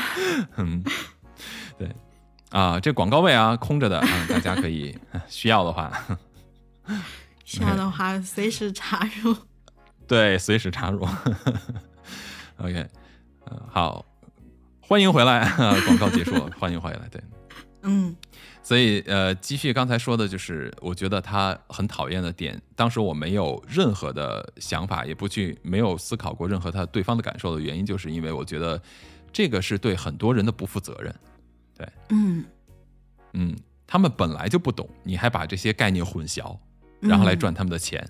[0.57, 0.85] 嗯，
[1.79, 1.95] 对
[2.51, 5.93] 啊，这广告位啊，空着的啊，大家可以需要的话，
[7.45, 9.37] 需要的话随时插入。
[10.07, 11.07] 对，随时插入。
[12.59, 12.87] OK，
[13.51, 14.05] 嗯，好。
[14.87, 15.51] 欢迎回来，
[15.87, 17.01] 广告结束了， 欢迎回来。
[17.11, 17.21] 对，
[17.83, 18.15] 嗯，
[18.63, 22.61] 所以呃，继续刚才说的，就是我觉得他很讨厌的点。
[22.77, 28.81] 当时我没有任何的想法，也不去没有思考过任何他对方的感受的原因，就是因为我觉得
[29.33, 31.15] 这个是对很多人的不负责任。
[31.79, 32.45] 对，嗯
[33.33, 36.57] 嗯，他们本来就不懂，你还把这些概念混淆，
[37.01, 38.07] 然后来赚他们的钱，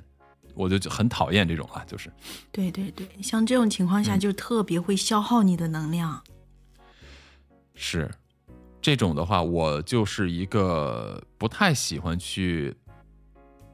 [0.55, 2.11] 我就很讨厌这种啊，就是。
[2.51, 6.21] 对对对，像这种情况下，就特别会消耗你的能量。
[7.75, 8.09] 是，
[8.81, 12.75] 这种的话，我就是一个不太喜欢去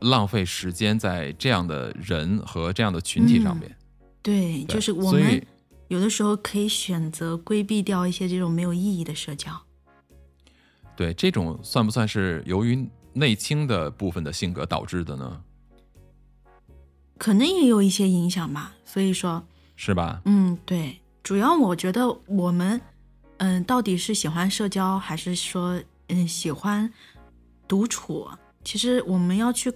[0.01, 3.77] 浪费时间在这样的人和这样的群体上面。
[4.23, 5.47] 对，就是我们
[5.89, 9.53] 有的时候可以选择规避掉一些这种没有意义的社交。
[10.97, 15.43] 对，这种算不算是由于内倾的部分的性格导致的呢？
[17.19, 18.75] 可能也有一些影响吧。
[18.85, 19.45] 所以说，
[19.77, 20.23] 是吧？
[20.25, 22.81] 嗯，对，主要我觉得我们。
[23.41, 26.93] 嗯，到底是喜欢社交还是说嗯喜欢
[27.67, 28.29] 独处？
[28.63, 29.73] 其实我们要去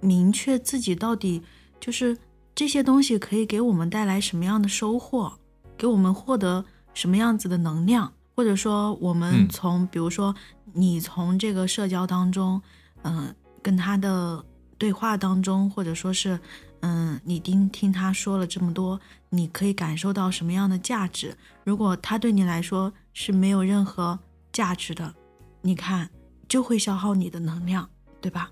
[0.00, 1.42] 明确自己到底
[1.78, 2.16] 就是
[2.54, 5.30] 这些东西可以给我们带来什么样的收获，
[5.76, 10.34] 给我们获得什么样子的能量，或者说我们从比如说
[10.72, 12.62] 你从这个社交当中，
[13.02, 14.42] 嗯，跟他的
[14.78, 16.40] 对话当中，或者说是
[16.80, 18.98] 嗯你听听他说了这么多，
[19.28, 21.36] 你可以感受到什么样的价值？
[21.62, 24.18] 如果他对你来说，是没有任何
[24.52, 25.14] 价值的，
[25.60, 26.10] 你看
[26.48, 27.88] 就会消耗你的能量，
[28.20, 28.50] 对吧？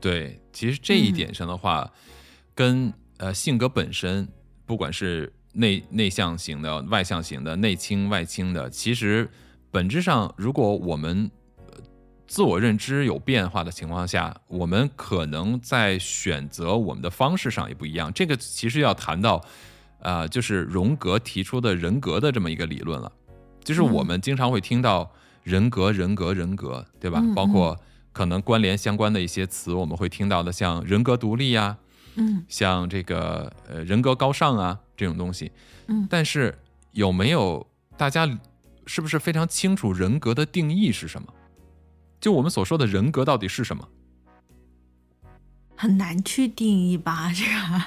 [0.00, 1.90] 对，其实这一点上的话，
[2.54, 4.28] 跟呃性格本身，
[4.66, 9.30] 不管是内内向型的、外向型的、内倾外倾的，其实
[9.70, 11.30] 本质上，如果我们
[12.26, 18.12] 自我认知有变化的情况下，我们可能在选择我们的方式上也不一样。
[18.12, 19.42] 这个其实要谈到，
[20.00, 23.10] 呃，就是荣格提出的人格的这么一个理论了。
[23.64, 25.10] 就是我们经常会听到
[25.42, 27.22] 人格、人格、人格，对吧？
[27.34, 27.76] 包括
[28.12, 31.76] 可能关联相关的一些词，我们会听到的，像人格独立呀，
[32.14, 35.50] 嗯，像这个呃人格高尚啊这种东西，
[35.88, 36.06] 嗯。
[36.08, 36.56] 但是
[36.92, 38.28] 有没有大家
[38.86, 41.32] 是不是非常清楚人格的定义是什么？
[42.20, 43.88] 就我们所说的人格到底是什么？
[45.76, 47.84] 很难去定义吧， 这个。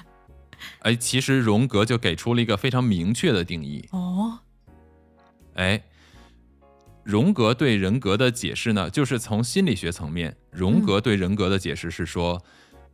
[0.79, 3.87] 哎，其实荣格就给出了一个非常明确的定义。
[3.91, 4.39] 哦。
[5.57, 5.83] 哎，
[7.03, 12.39] 荣格对人格的解释呢，就是从心理学层面，荣格对人格的解释是说，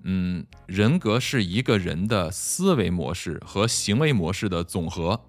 [0.03, 5.19] 嗯，人格是一个人的思维模式和行为模式的总和。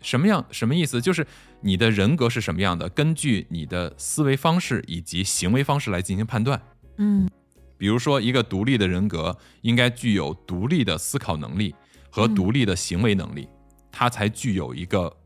[0.00, 0.44] 什么样？
[0.50, 1.00] 什么意思？
[1.00, 1.24] 就是
[1.60, 6.60] 你的人格是什么样的，根据你的思维方式以及行为方式来进行判断。
[6.96, 7.28] 嗯，
[7.76, 11.72] 比如说，一个独立的人格应该具有独立的思考能力
[12.10, 13.48] 和独立的行为能力，
[13.92, 15.16] 他才具有一个。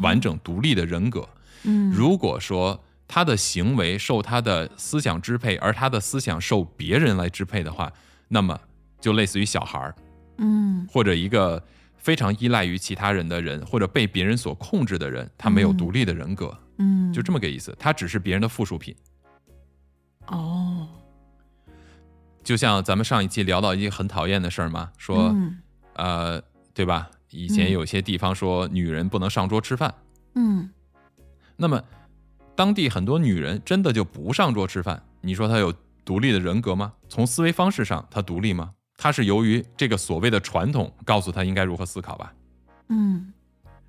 [0.00, 1.28] 完整独立的人格，
[1.64, 7.92] 嗯，如果说他的行为受他的思想支配，而他的思想受别人来支配的话，
[8.28, 8.58] 那么
[9.00, 9.94] 就类似于小孩儿，
[10.38, 11.62] 嗯，或者一个
[11.96, 18.94] 非常依赖于其他人的人，或者被别人所控制的人，他没有独立的人格，嗯，就这么个意思，他只是别人的附属品。
[20.26, 20.86] 哦，
[22.44, 25.34] 就像咱们上一期聊到一个很讨厌的事儿嘛，说，
[25.94, 26.40] 呃，
[26.72, 27.10] 对吧？
[27.30, 29.94] 以前有些地方说女人不能上桌吃饭，
[30.34, 30.68] 嗯，
[31.56, 31.82] 那么
[32.56, 35.72] 当地很多女人真的就不上桌吃饭，你说她有
[36.04, 36.92] 独立的人格吗？
[37.08, 38.72] 从思维方式上她独立吗？
[38.96, 42.34] 她是由于这个所谓的传统告诉她应该如何思考吧？
[42.88, 43.32] 嗯，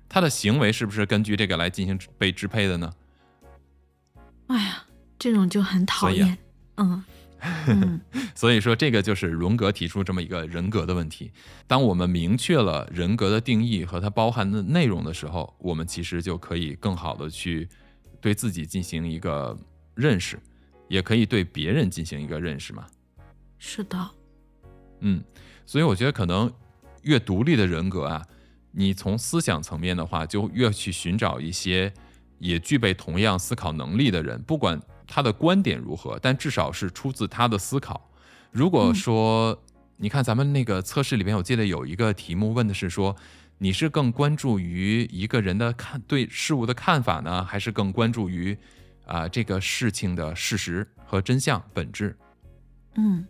[0.08, 2.92] 她的行为是不是根据这个来进行被支配的呢？
[4.46, 4.84] 哎呀，
[5.18, 6.38] 这种就很讨厌，
[6.76, 7.02] 嗯，
[8.36, 11.32] 所以说，这个就是荣格提出这么一个人格的问题。
[11.66, 17.68] 当我们明确了人格的定义和它包含的内容的时候，我们其实就可以更好的去
[18.20, 19.58] 对自己进行一个
[19.94, 20.38] 认识，
[20.88, 22.86] 也可以对别人进行一个认识嘛。
[23.58, 24.10] 是的，
[25.00, 25.22] 嗯，
[25.66, 26.52] 所以我觉得可能
[27.02, 28.24] 越独立的人格啊，
[28.70, 31.92] 你从思想层面的话，就越去寻找一些
[32.38, 34.80] 也具备同样思考能力的人，不管。
[35.14, 36.18] 他的观点如何？
[36.22, 38.10] 但至少是出自他的思考。
[38.50, 39.62] 如果说，
[39.98, 43.14] 你看咱们那个测试里面，我记得有一个题目问的是说，
[43.58, 48.56] 你是更关注于一个人的看对事物的看法呢，还是更关注于
[49.04, 52.16] 啊这个事情的事实和真相本质？
[52.94, 53.26] 嗯，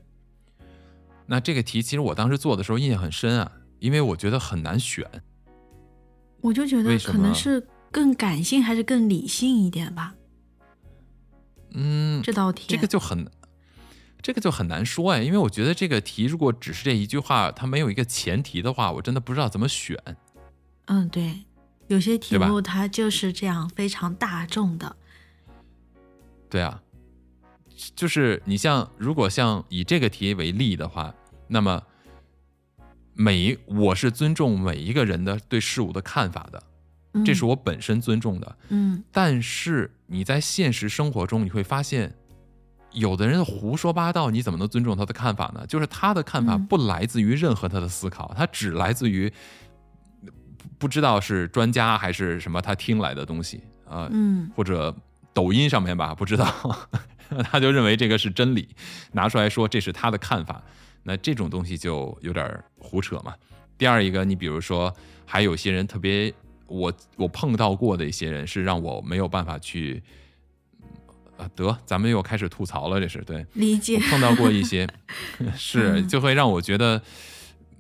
[1.27, 5.05] 那这个题其实我当时做的时候印象很深啊，因为我觉得很难选。
[6.41, 10.15] 我就觉得可能是更感性还是更理性一点吧。
[11.75, 13.27] 嗯，这道题这个就很，
[14.21, 19.97] 这个就很难说哎，因为我觉得这个题如果只是这一句话，它没有一个前提的话，我真的不知道怎么选。
[20.87, 21.45] 嗯，对，
[21.87, 24.97] 有些题目它就是这样非常大众的。
[26.51, 26.83] 对啊，
[27.97, 31.15] 就是你像如果像以这个题为例的话，
[31.49, 31.83] 那么
[33.15, 36.63] 每我是尊重每一个人的对事物的看法的。
[37.25, 42.15] 这是我本身尊重的，嗯，但是你在现实生活中你会发现，
[42.93, 45.67] 有的人胡说八道，你怎么能尊重他的看法呢？
[45.67, 49.31] 就是他的看法不来自于任何他的思考，他只来自于
[50.79, 54.95] 不知道是专家还是什么他听来的东西啊，嗯，或者
[55.35, 56.89] 抖音上面吧，不知道，
[57.45, 58.69] 他就认为这个是真理，
[59.13, 60.63] 拿出来说这是他的看法，
[61.03, 63.35] 那这种东西就有点胡扯嘛。
[63.77, 64.95] 第二一个，你比如说，
[65.27, 66.33] 还有些人特别。
[66.73, 70.03] 我我碰到过的一些人是让我没有办法去，
[71.37, 73.99] 啊，得，咱们又开始吐槽了，这是对，理解。
[74.11, 74.89] 碰到过一些，
[75.55, 77.03] 是就会让我觉得，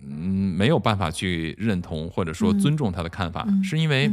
[0.03, 4.11] 嗯，没有办法去认同或者说尊重他的看法，是因为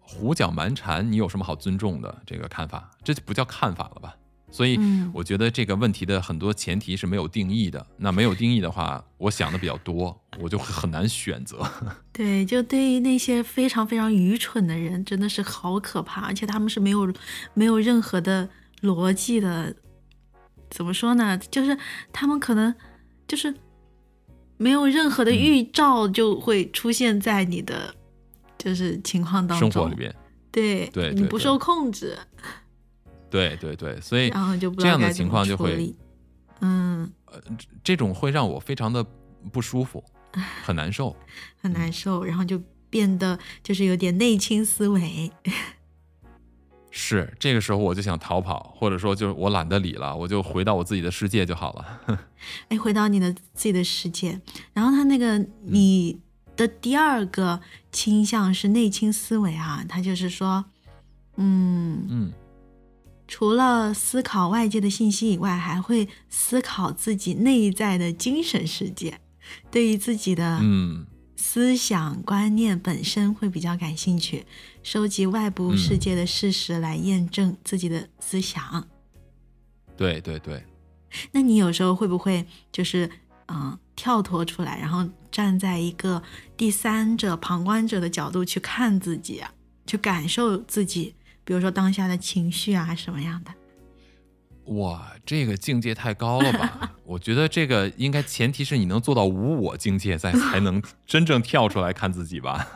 [0.00, 2.90] 胡搅蛮缠，你有什么好尊重的这个看法？
[3.04, 4.16] 这就不叫看法了吧？
[4.52, 4.78] 所以
[5.12, 7.84] 我觉得这个问题的很多前提是没有定义的。
[7.96, 11.66] 那没有定义的话，我想的比较多， 我就很难选择。
[12.12, 17.12] 对，就对于那些非常非常愚蠢的人，真的是好可怕，而且他们是没有
[17.54, 18.48] 没有任何的
[18.82, 19.74] 逻辑的。
[20.70, 21.36] 怎么说呢？
[21.50, 21.76] 就是
[22.12, 22.74] 他们可能
[23.28, 23.54] 就是
[24.56, 27.94] 没有任何的预兆，就会出现在你的
[28.56, 29.70] 就是情况当中。
[29.70, 30.14] 生活里边，
[30.50, 32.08] 对，对你不受控制。
[32.08, 32.61] 对对对，
[34.00, 35.94] 所以然后就这样的情况就会，
[36.60, 37.40] 嗯，呃，
[37.82, 39.04] 这种会让我非常的
[39.50, 40.04] 不舒服，
[40.62, 41.16] 很难受，
[41.60, 45.32] 很难受，然后就变得就是有点内倾思维。
[46.94, 52.18] 是这个时候我就想逃跑，或者说就是我懒得理了，我就回到我自己的世界就好了。
[52.68, 54.38] 哎，回到你的自己的世界，
[54.74, 56.20] 然后他那个你
[56.54, 57.58] 的第二个
[57.90, 60.66] 倾向是内倾思维啊，他就是说，
[61.36, 62.32] 嗯嗯。
[63.28, 69.18] 除了思考外界的信息以外，还会思考自己内在的精神世界。
[69.70, 71.06] 对于自己的嗯
[71.36, 74.44] 思想观念本身会比较感兴趣，
[74.82, 78.86] 收集外部世界的事实来验证自己的思想。
[79.96, 80.64] 对对对。
[81.32, 83.10] 那你有时候会不会就是
[83.48, 86.22] 嗯跳脱出来，然后站在一个
[86.56, 89.52] 第三者、旁观者的角度去看自己啊，
[89.86, 91.14] 去感受自己？
[91.44, 93.52] 比如说当下的情绪啊，什么样的？
[94.74, 96.92] 哇，这个境界太高了吧！
[97.04, 102.68] 我觉得这个应该前提是你能做到无我境界，再才能真正跳出来看自己吧。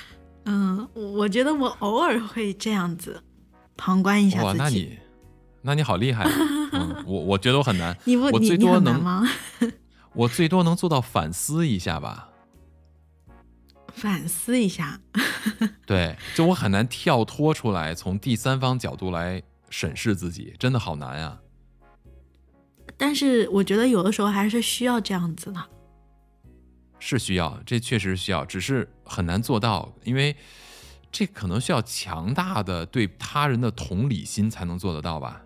[0.46, 3.22] 嗯，我觉得我偶尔会这样子
[3.76, 4.98] 旁观一下哇，那你
[5.60, 6.24] 那你好厉害！
[6.72, 9.22] 嗯、我我觉得我很难，你我最多能吗？
[10.14, 12.30] 我最多能做到反思一下吧。
[14.04, 15.00] 反思一下，
[15.86, 21.40] 对，就我很难跳脱出来，从第三方角度来审视自己，真的好难呀。
[22.98, 25.64] 但是我觉得有的时候还是需要这样子的，
[26.98, 30.36] 是需要，这确实需要，只是很难做到，因为
[31.10, 35.40] 这可能需要强大的对他人的同理心才能做得到吧。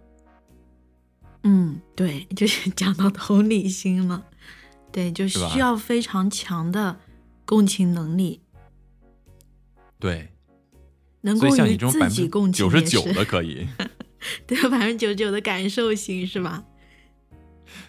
[1.44, 4.24] 嗯，对，就是 讲到同理心了，
[4.90, 6.98] 对，就需要非常强的。
[7.48, 8.42] 共情能力，
[9.98, 10.28] 对，
[11.22, 13.66] 能够与自己共情，九十九的可以，
[14.46, 16.64] 对，百分之九十九的感受型是吧？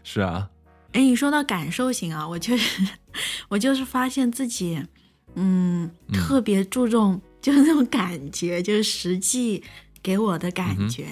[0.03, 0.49] 是啊。
[0.91, 2.83] 哎，你说到感受型啊，我确实，
[3.47, 4.83] 我就是发现自己，
[5.35, 9.63] 嗯，特别注重就是那种感觉，就是实际
[10.01, 11.07] 给我的感觉，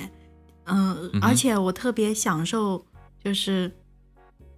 [0.66, 2.84] 嗯，而且我特别享受，
[3.24, 3.72] 就是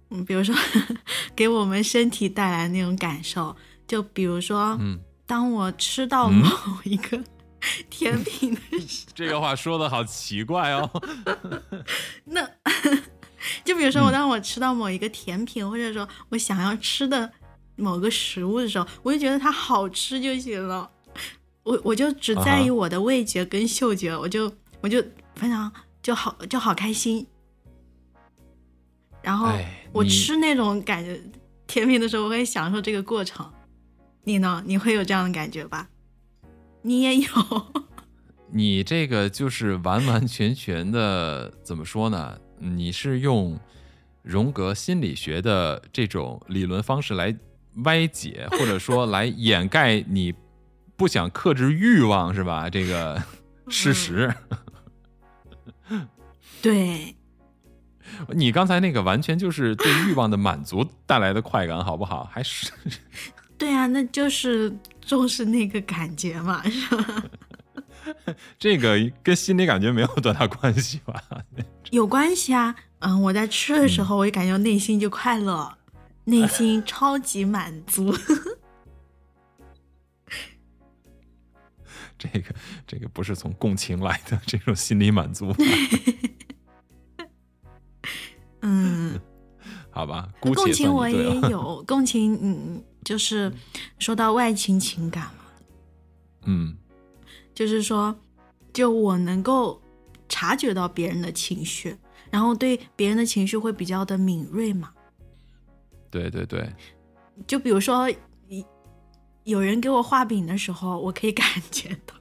[0.08, 0.54] 嗯，比如说
[1.36, 3.54] 给我们身体带来那种感受，
[3.86, 4.98] 就比如说，嗯，
[5.30, 6.50] 当我吃到某
[6.82, 7.22] 一个
[7.88, 10.90] 甜品的时候，这个话说的好奇怪哦。
[12.26, 12.44] 那
[13.64, 17.30] 就比如说，我当我吃到某一个甜品，或者说我想要吃的
[17.76, 20.90] 某个食物的时候，我就觉得它好吃就行了。
[21.62, 25.00] 我我就只在意我的味觉跟嗅觉，我就我就
[25.36, 25.70] 非常
[26.02, 27.24] 就好就好开心。
[29.22, 29.52] 然后
[29.92, 31.22] 我吃那种感觉
[31.68, 33.48] 甜品的时候，我会享受这个过程。
[34.24, 34.62] 你呢？
[34.66, 35.88] 你会有这样的感觉吧？
[36.82, 37.28] 你也有。
[38.52, 42.38] 你这个就是完完全全的怎么说呢？
[42.58, 43.58] 你是用
[44.22, 47.34] 荣格心理学的这种理论方式来
[47.84, 50.34] 歪解，或者说来掩盖你
[50.96, 52.68] 不想克制欲望，是吧？
[52.68, 53.22] 这个
[53.68, 54.34] 事实。
[56.60, 57.14] 对。
[58.34, 62.24] 你刚才那个完全就是对欲望的满足带来的快感，好不好？
[62.24, 62.70] 还是？
[63.60, 67.24] 对啊，那就是重视那个感觉嘛，是吧？
[68.58, 71.22] 这个跟心理感觉没有多大关系吧？
[71.92, 75.76] 有关系啊，嗯，我在吃的时候，我就感觉内心就快乐，
[76.24, 78.16] 内心 超级满足。
[82.18, 82.54] 这个
[82.86, 85.54] 这个不是从共情来的这种心理满足。
[88.62, 89.20] 嗯，
[89.90, 93.52] 好吧，共情我也有共情，嗯，就是
[93.98, 95.44] 说到外情情感嘛，
[96.44, 96.76] 嗯，
[97.54, 98.14] 就是说，
[98.72, 99.80] 就我能够
[100.28, 101.96] 察觉到别人的情绪，
[102.30, 104.92] 然后对别人的情绪会比较的敏锐嘛，
[106.10, 106.72] 对对对，
[107.46, 108.10] 就比如说，
[109.44, 112.14] 有人给我画饼的时候，我可以感觉到，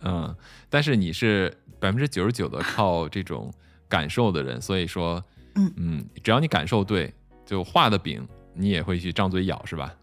[0.00, 0.36] 嗯，
[0.68, 1.56] 但是你是。
[1.80, 3.54] 百分之九十九的靠这种
[3.88, 5.24] 感受的人，所以说，
[5.54, 7.12] 嗯嗯，只要你感受对，
[7.44, 9.94] 就画的饼你也会去张嘴咬，是吧？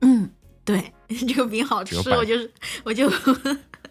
[0.00, 0.30] 嗯，
[0.64, 2.52] 对， 这个饼好吃，我就是
[2.84, 3.10] 我就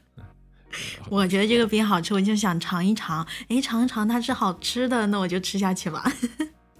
[1.09, 6.03] 我觉得这个饼好吃，我就想尝一尝，哎，尝一尝它是好吃的，那我就吃下去吧。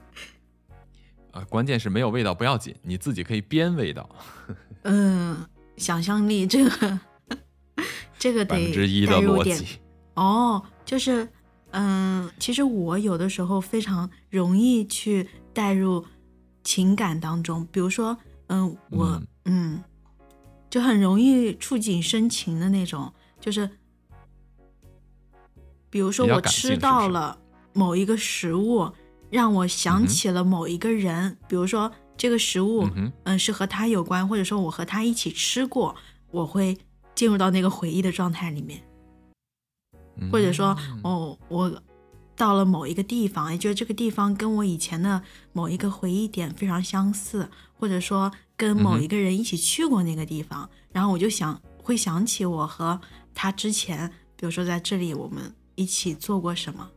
[1.31, 4.09] 啊，关键是没有味道不要紧，你自己可以编味道。
[4.83, 5.45] 嗯，
[5.77, 6.99] 想象力这个。
[8.17, 8.73] 这个得
[9.05, 9.59] 带入点
[10.15, 11.27] 哦，就是，
[11.77, 16.05] 嗯，其实我有的时候非常容易去带入
[16.63, 18.17] 情感当中，比如说，
[18.47, 19.83] 嗯，我，嗯，
[20.69, 23.69] 就很容易触景生情的那种，就是，
[25.89, 27.37] 比如说我吃到了
[27.73, 28.89] 某一个食物，
[29.29, 32.87] 让我想起了某一个人，比如说这个食物，
[33.25, 35.95] 嗯，是和他有关，或者说我和他一起吃过，
[36.31, 36.77] 我会。
[37.15, 38.83] 进入到那个回忆的状态里面，
[40.31, 41.81] 或者说，哦，我
[42.35, 45.21] 到了某一个地方，也就是这个地方跟我以前的
[45.53, 52.99] 某一个回忆点非常相似，或者说跟某一个人一起去过那个地方，然后我就想会想起我和
[53.33, 56.89] 他之前，比如说在这里我们一起做过什么。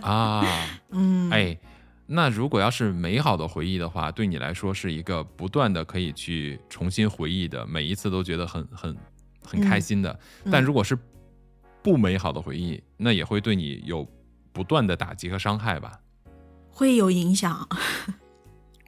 [0.00, 0.44] 啊，
[0.90, 1.58] 嗯，哎。
[2.08, 8.96] 那如果要是美好的回忆的话，对你来说是一个不断的可以去重新回忆的，每一次都觉得很很
[9.42, 10.16] 很开心的。
[10.48, 10.96] 但如果是
[11.86, 14.04] 不美好的回忆，那也会对你有
[14.52, 16.00] 不断的打击和伤害吧？
[16.68, 17.68] 会有影响，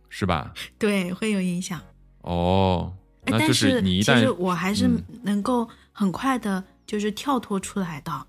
[0.08, 0.52] 是吧？
[0.76, 1.80] 对，会有影响。
[2.22, 2.92] 哦，
[3.24, 4.90] 那就是你一旦其实我还是
[5.22, 8.26] 能够很快的，就是跳脱出来的，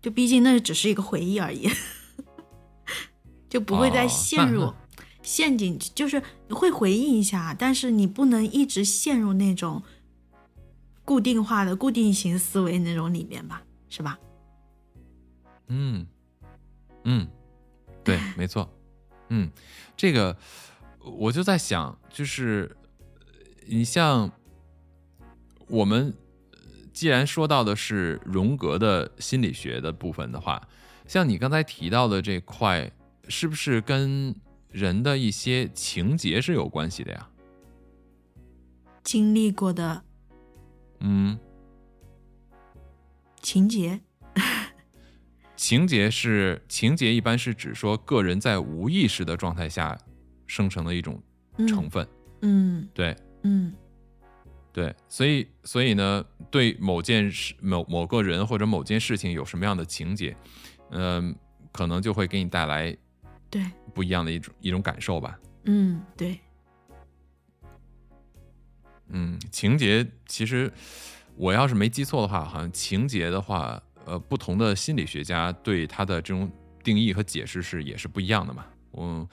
[0.00, 1.68] 就毕竟那只是一个回忆而已。
[3.50, 4.72] 就不会再陷入
[5.20, 9.82] 陷阱，就是会回忆一下，但是你不能一直陷入那种
[11.04, 14.18] 固定化的、固定型思维那种里面吧，是吧？
[15.68, 16.06] 嗯
[17.04, 17.28] 嗯，
[18.02, 18.66] 对，没错。
[19.28, 19.50] 嗯，
[19.94, 20.34] 这个
[20.98, 22.74] 我就在想，就是
[23.66, 24.32] 你像
[25.68, 26.14] 我们
[26.92, 30.66] 既然说到的是荣格的心理学的部分的话，
[31.06, 32.90] 像你刚才提到的这块。
[33.28, 34.34] 是不是跟
[34.68, 37.30] 人的一些情节是有关系的呀？
[39.04, 40.02] 经历过的，
[40.98, 41.38] 嗯，
[43.42, 44.00] 情节，
[45.56, 49.98] 情节是情节，一般是指说个人在无意识的状态下
[50.46, 51.20] 生成的一种
[51.68, 52.06] 成分。
[52.42, 53.74] 嗯，对，嗯，
[54.72, 60.36] 对，所以，所以呢，对某件事、某某个人或者某件事情有什么样的情节，
[60.90, 61.34] 嗯，
[61.72, 62.96] 可能就会给你带来。
[63.50, 63.62] 对，
[63.92, 65.38] 不一样的一种一种感受吧。
[65.64, 66.40] 嗯，对。
[69.08, 70.72] 嗯，情节其实
[71.36, 76.50] 我要是没记错的话，好像情节的话，呃，不同的心理学家对他的这种
[76.84, 78.66] 定义和解释是也是不一样的嘛。
[78.90, 79.28] 我，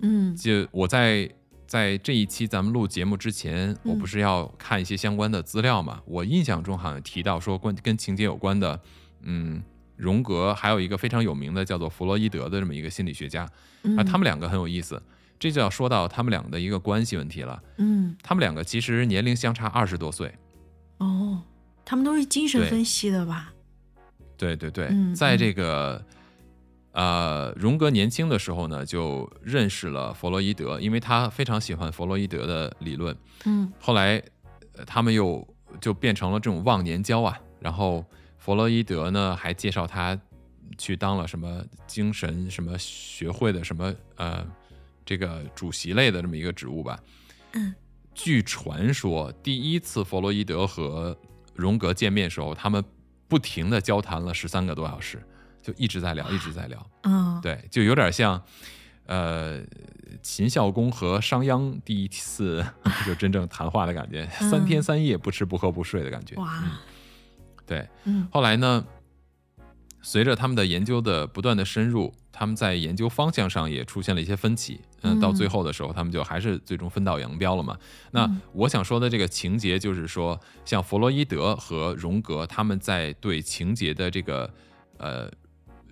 [0.00, 1.28] 嗯就我在
[1.66, 6.02] 在这一期咱们录节目之前，我不是要看一些相关的资料嘛？
[6.04, 8.78] 我印象中好像提到说关跟情节有关的，
[9.22, 9.62] 嗯，
[9.96, 13.44] 荣格还有一个非常有名的叫做弗洛伊德的这么一个心理学家
[13.96, 15.02] 啊，他们两个很有意思。
[15.38, 17.60] 这就要说到他们俩的一个关系问题了。
[17.78, 20.32] 嗯他们两个其实年龄相差二十多岁。
[21.02, 21.42] 哦，
[21.84, 23.52] 他们都是精神分析的吧？
[24.36, 26.04] 对对对，嗯在这个
[26.92, 33.16] 呃荣格年轻的时候呢，就认识了弗洛伊德，因为他非常喜欢弗洛伊德的理论。
[33.44, 34.22] 嗯后来
[34.76, 35.46] 呃他们又
[35.80, 37.36] 就变成了这种忘年交啊。
[37.58, 38.04] 然后
[38.38, 40.18] 弗洛伊德呢还介绍他
[40.78, 44.44] 去当了什么精神什么学会的什么呃
[45.04, 46.98] 这个主席类的这么一个职务吧。
[47.52, 47.74] 嗯
[48.14, 51.16] 据传说，第一次弗洛伊德和
[51.54, 52.82] 荣格见面时候，他们
[53.28, 55.22] 不停的交谈了十三个多小时，
[55.62, 56.90] 就一直在聊，一直在聊。
[57.04, 58.40] 嗯对，就有点像，
[59.06, 59.60] 呃，
[60.22, 62.64] 秦孝公和商鞅第一次
[63.06, 66.36] 就真正谈话的感觉，三天三夜不吃不喝不睡的感觉。
[66.36, 66.62] 哇
[67.66, 68.84] 对，嗯后来呢，
[70.02, 74.80] 随着他们的研究的不断的深入，他们在研究方向上也出现了一些分歧。
[75.02, 77.78] 嗯，到最后的时候，他们就还是最终分道扬镳了嘛。
[78.10, 84.52] 那我想说的这个情节，就是说，像弗洛伊德和荣格，他们在对情节的这个
[84.98, 85.30] 呃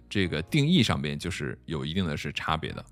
[0.08, 2.84] 这个定义上边，就是有一定的是差别的。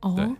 [0.00, 0.36] 哦，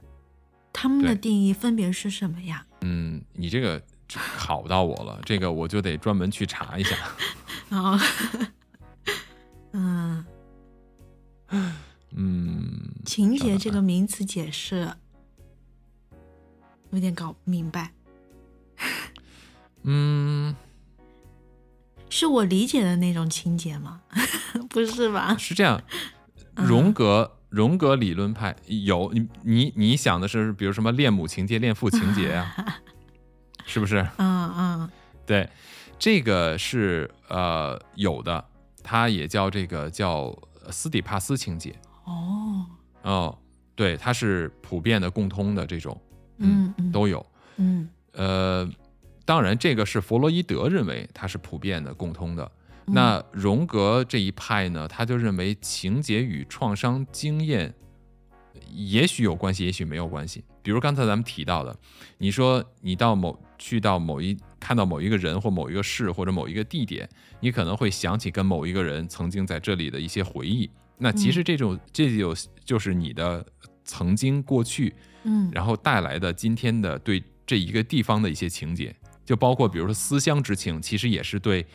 [0.73, 2.67] 他们的定义分别是什么呀？
[2.81, 6.97] 嗯，你这个考到我了，这个我就得专门去查一下。
[7.73, 7.99] 哦，
[9.73, 10.25] 嗯，
[12.13, 14.89] 嗯，情节这个名词解释
[16.91, 17.93] 有点搞不明白，
[19.85, 20.55] 嗯，
[22.11, 24.03] 是我理解的那种情节吗？
[24.69, 25.35] 不是吧？
[25.39, 25.83] 是这样，
[26.57, 26.67] 嗯。
[26.67, 32.55] 荣格荣格理论派有你你你想的是，比如什么恋母情节、恋父情节呀、
[33.65, 34.07] 是不是？
[34.19, 34.91] 嗯嗯。
[35.25, 35.49] 对，
[36.03, 38.45] 这个是呃有的，
[38.83, 40.37] 它也叫这个叫
[40.69, 41.73] 斯底帕斯情节
[42.03, 42.67] 哦，
[43.03, 43.39] 哦，
[43.77, 45.97] 对，它是普遍的、共通的这种，
[46.39, 47.25] 嗯嗯都有。
[47.55, 48.69] 嗯呃，
[49.25, 52.45] 当然，这个是弗洛伊德认为它是普遍的、共通的。
[52.87, 57.73] 嗯那荣格这一派呢，他就认为情节与创伤经验
[58.73, 60.43] 也许有关系，也许没有关系。
[60.63, 61.77] 比如刚才咱们提到的，
[62.19, 67.09] 你说你到某去到某一看到某一个人或某一个事或者某一个地点，
[67.41, 70.71] 你可能会想起跟某一个人曾经在这里的一些回忆。
[70.99, 72.35] 那其实这种、这就
[72.65, 73.45] 就是你的
[73.85, 74.95] 曾经过去，
[75.25, 75.51] 嗯。
[75.53, 78.95] 然后带来的今天的对这一个地方的一些情节，
[79.25, 81.67] 就包括比如说思乡之情，其实也是对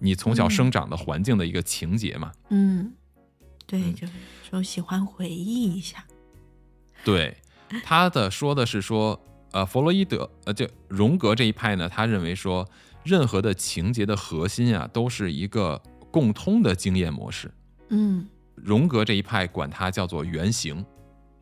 [0.00, 2.32] 你从小生长的环境的一个情节嘛。
[2.50, 2.92] 嗯，
[3.66, 3.94] 对，嗯。
[3.94, 4.12] 就是
[4.50, 6.04] 说喜欢回忆一下，
[7.04, 7.36] 对，
[7.84, 9.20] 他的说的是说，
[9.52, 12.68] 呃，弗洛伊德，呃，就荣格这一派呢，他认为说，
[13.02, 17.50] 任何的情节的核心啊，都是一个共通的经验模式。
[17.88, 20.84] 嗯，荣格这一派管它叫做原型。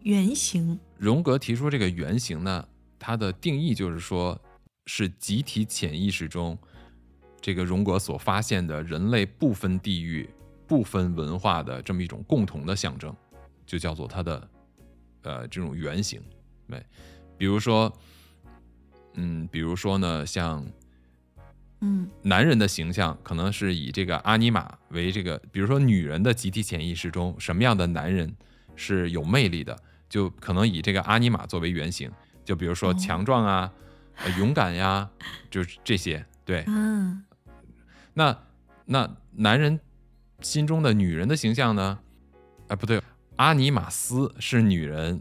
[0.00, 2.66] 原型，荣格提出这个原型呢，
[2.98, 4.40] 它的定义就是说，
[4.86, 6.56] 是集体潜意识中，
[7.40, 10.28] 这个荣格所发现的人类不分地域、
[10.66, 13.14] 不分文化的这么一种共同的象征，
[13.66, 14.48] 就叫做它的
[15.22, 16.20] 呃这种原型。
[16.68, 16.84] 对，
[17.36, 17.92] 比如说，
[19.14, 20.64] 嗯，比如说呢，像
[21.80, 28.34] 嗯男人的形象可能是以这个阿尼玛为这个，比如说女人的集体潜意识中，什么样的男人
[28.76, 29.76] 是有魅力的，
[30.08, 32.10] 就可能以这个阿尼玛作为原型。
[32.44, 33.72] 就比如说哦强壮啊、
[34.16, 35.08] 呃勇敢呀，
[35.50, 36.24] 就是这些。
[36.44, 37.24] 对，嗯
[38.14, 38.36] 那
[38.86, 39.78] 那男人
[40.40, 41.98] 心中的女人的形象呢？
[42.68, 43.00] 哎，不对，
[43.40, 45.18] 阿尼玛斯是女人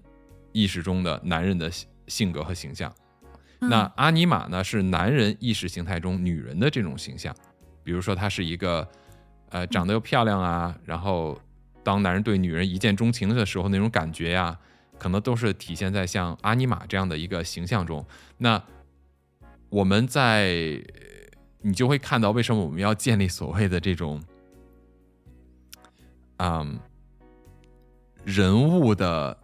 [0.51, 2.93] 意识中的男人的性性格和形象。
[3.59, 7.34] 那嗯阿尼玛呢，是男人意识形态中女人的这种形象，
[7.82, 8.86] 比如说她是一个，
[9.51, 11.39] 呃，长得又漂亮啊，然后
[11.82, 14.59] 当男人对女人一见钟情的时候那种感觉呀、
[14.97, 18.05] 可能都是体现在像阿尼玛这样的一个形象中。
[18.38, 18.61] 那
[19.70, 20.84] 我们在
[21.61, 24.22] 你就会看到为什么我们要建立所谓的这种，
[26.36, 26.78] 嗯，
[28.30, 29.36] 人物的，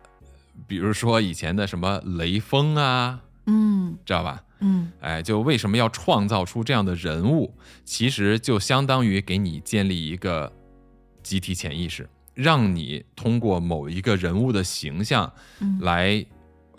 [0.68, 4.44] 比如说以前的什么雷锋啊，嗯知道吧？
[4.60, 7.54] 嗯哎，就为什么要创造出这样的人物？
[7.84, 10.52] 其实就相当于给你建立一个
[11.22, 16.26] 集体潜意识，让你通过某一个人物的形象嗯来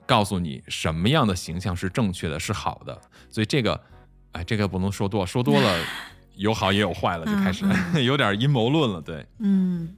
[0.07, 2.99] 告诉你什么样的形象是正确的，是好的。
[3.29, 3.79] 所以这个，
[4.33, 5.85] 哎，这个不能说多，说多了
[6.37, 7.65] 有好也有坏了，就开始
[8.03, 9.03] 有点阴谋论了。
[9.03, 9.95] 对，嗯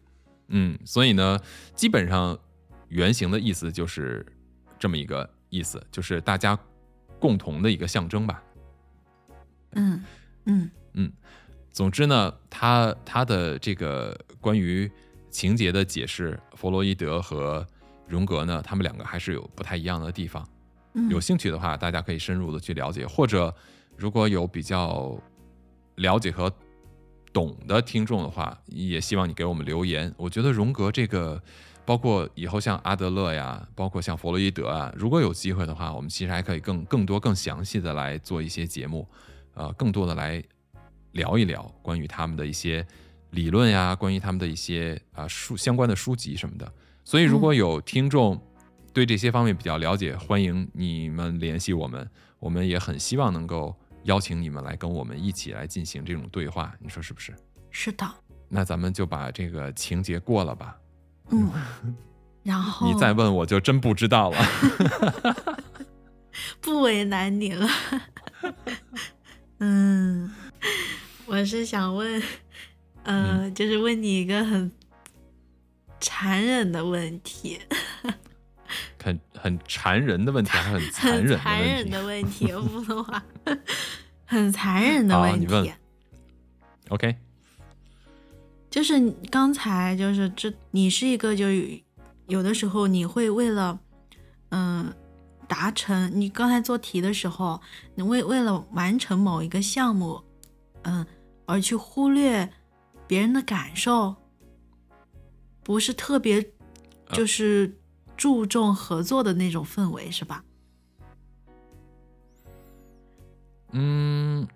[0.49, 1.39] 嗯，所以呢，
[1.75, 2.39] 基本上
[2.89, 4.25] 原型的意思就是
[4.79, 6.59] 这么一个意思，就是大家
[7.19, 8.43] 共同的一个象征吧。
[9.73, 10.03] 嗯
[10.47, 11.13] 嗯嗯，
[11.71, 14.91] 总之呢，他他的这个关于
[15.31, 17.67] 情节的解释，弗洛伊德和
[18.07, 20.49] 荣格呢，他们两个还是有不太一样的地方。
[20.95, 23.55] 嗯，有兴趣的话，大家可以深入的去了解，或者
[23.97, 25.15] 如果有比较
[25.97, 26.51] 了解和
[27.33, 30.13] 懂的听众的话，也希望你给我们留言。
[30.17, 31.41] 我觉得荣格这个，
[31.85, 39.07] 包括以后像阿德勒呀，包括像弗洛伊德啊，如果有机会的话，我们其实还可以更更多、更详细的来做一些节目，
[39.55, 40.43] 呃，更多的来
[41.13, 42.87] 聊一聊关于他们的一些
[43.31, 46.71] 理论呀，关于他们的一些啊书相关的书籍什么的。
[47.05, 48.41] 所以，如果有听众
[48.93, 52.09] 对这些方面比较了解，欢迎你们联系我们，
[52.39, 53.75] 我们也很希望能够
[54.09, 57.35] 邀请你们来跟我们一起来进行这种对话，你说是不是？
[57.71, 58.11] 是的，
[58.49, 60.77] 那咱们就把这个情节过了吧。
[61.31, 61.53] 嗯，
[62.43, 64.39] 然后你再问我就真不知道了。
[66.63, 67.69] 不为难你了。
[69.61, 70.33] 嗯，
[71.27, 72.23] 我是想问，
[73.03, 74.73] 呃，就是问你一个很
[76.01, 77.61] 残忍的问题，
[79.03, 81.91] 很 很残忍的问题，还是很残忍的残忍问题。
[81.91, 83.23] 的问题，普通话，
[84.25, 85.73] 很残忍的问题。
[86.91, 87.17] OK，
[88.71, 91.47] 就是刚才就是这，你是一个就
[92.27, 93.79] 有的时候你会为了
[94.51, 94.93] 嗯
[95.47, 97.61] 达成你刚才做题的时候，
[97.95, 100.23] 你为为了完成某一个项目，
[100.83, 101.07] 嗯，
[101.47, 102.49] 而去忽略
[103.07, 104.17] 别人的感受，
[105.63, 106.39] 不是特别
[107.09, 107.79] 呃就是
[108.19, 110.45] 注重合作的那种氛围，是吧？
[113.73, 114.47] 嗯，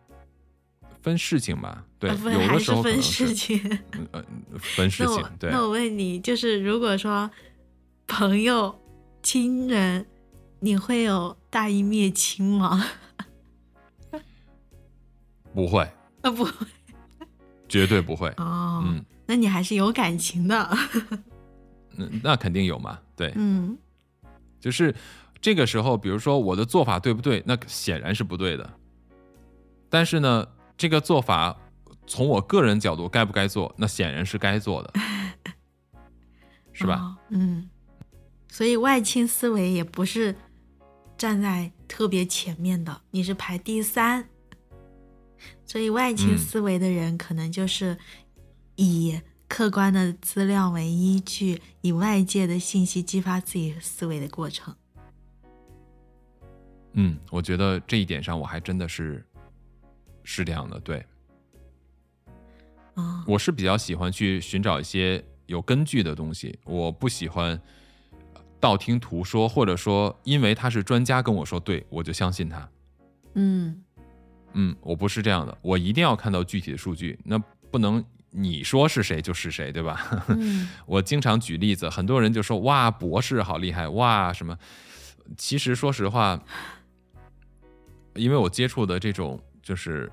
[1.01, 3.61] 分事情吧，对，有还是分的时候分事情。
[3.93, 4.25] 嗯呃
[4.59, 7.31] 分事情，对那，我问你，就是如果说
[8.07, 8.79] 朋友、
[9.23, 10.07] 亲人，
[10.61, 12.85] 你会有大义灭亲吗？
[15.55, 15.83] 不会，
[16.23, 16.53] 啊不会，
[17.69, 18.29] 绝对不会。
[18.39, 20.77] 哦，嗯，那你还是有感情的。
[21.97, 23.76] 嗯那肯定有嘛，对，嗯
[24.61, 24.95] 就是
[25.40, 27.43] 这个时候，比如说我的做法对不对？
[27.47, 28.70] 那显然是不对的。
[29.88, 31.59] 但是呢，这个做法
[32.07, 33.74] 从我个人角度该不该做？
[33.76, 34.93] 那显然是该做的，
[36.72, 36.97] 是吧？
[36.97, 37.68] 哦嗯，
[38.49, 40.34] 所以外倾思维也不是
[41.18, 44.28] 站在特别前面的，你是排第三。
[45.66, 47.99] 所以外倾嗯思维的人可能就是
[48.76, 49.20] 以
[49.53, 54.74] 客观的资料为依据，以外界的信息激发自己思维的过程。
[56.94, 59.22] 嗯，我觉得这一点上我还真的是
[60.24, 60.80] 是这样的。
[60.80, 61.05] 对
[62.96, 67.61] 嗯我是比较喜欢去寻找一些有根据的东西，我不喜欢
[68.59, 72.66] 道听途说，或者说因为他是专家跟我说对，我就相信他。
[73.34, 73.84] 嗯
[74.55, 77.38] 嗯，我不是这样的，我一定要看到具体的数据，那
[77.70, 78.03] 不能
[78.35, 80.24] 你说是谁就是谁，对吧？
[80.28, 84.59] 嗯 我经常举例子，很多人就说哇，博士好厉害，哇什么？
[85.37, 86.43] 其实说实话，
[88.14, 90.11] 因为我接触的这种就是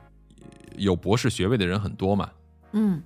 [0.77, 2.29] 有博士学位的人很多嘛，
[2.73, 3.01] 嗯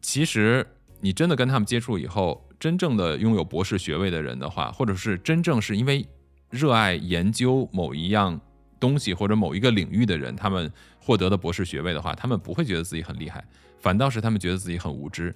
[0.00, 0.66] 其实
[1.00, 6.04] 你真的跟他们接触以后，真正的拥有博士学位的人的话，或者是真正是因为
[6.50, 8.40] 热爱研究某一样
[8.82, 10.68] 东西或者某一个领域的人，他们
[10.98, 13.44] 获得的博士学位的话，他们不会觉得自己很厉害，
[13.78, 15.32] 反倒是他们觉得自己很无知。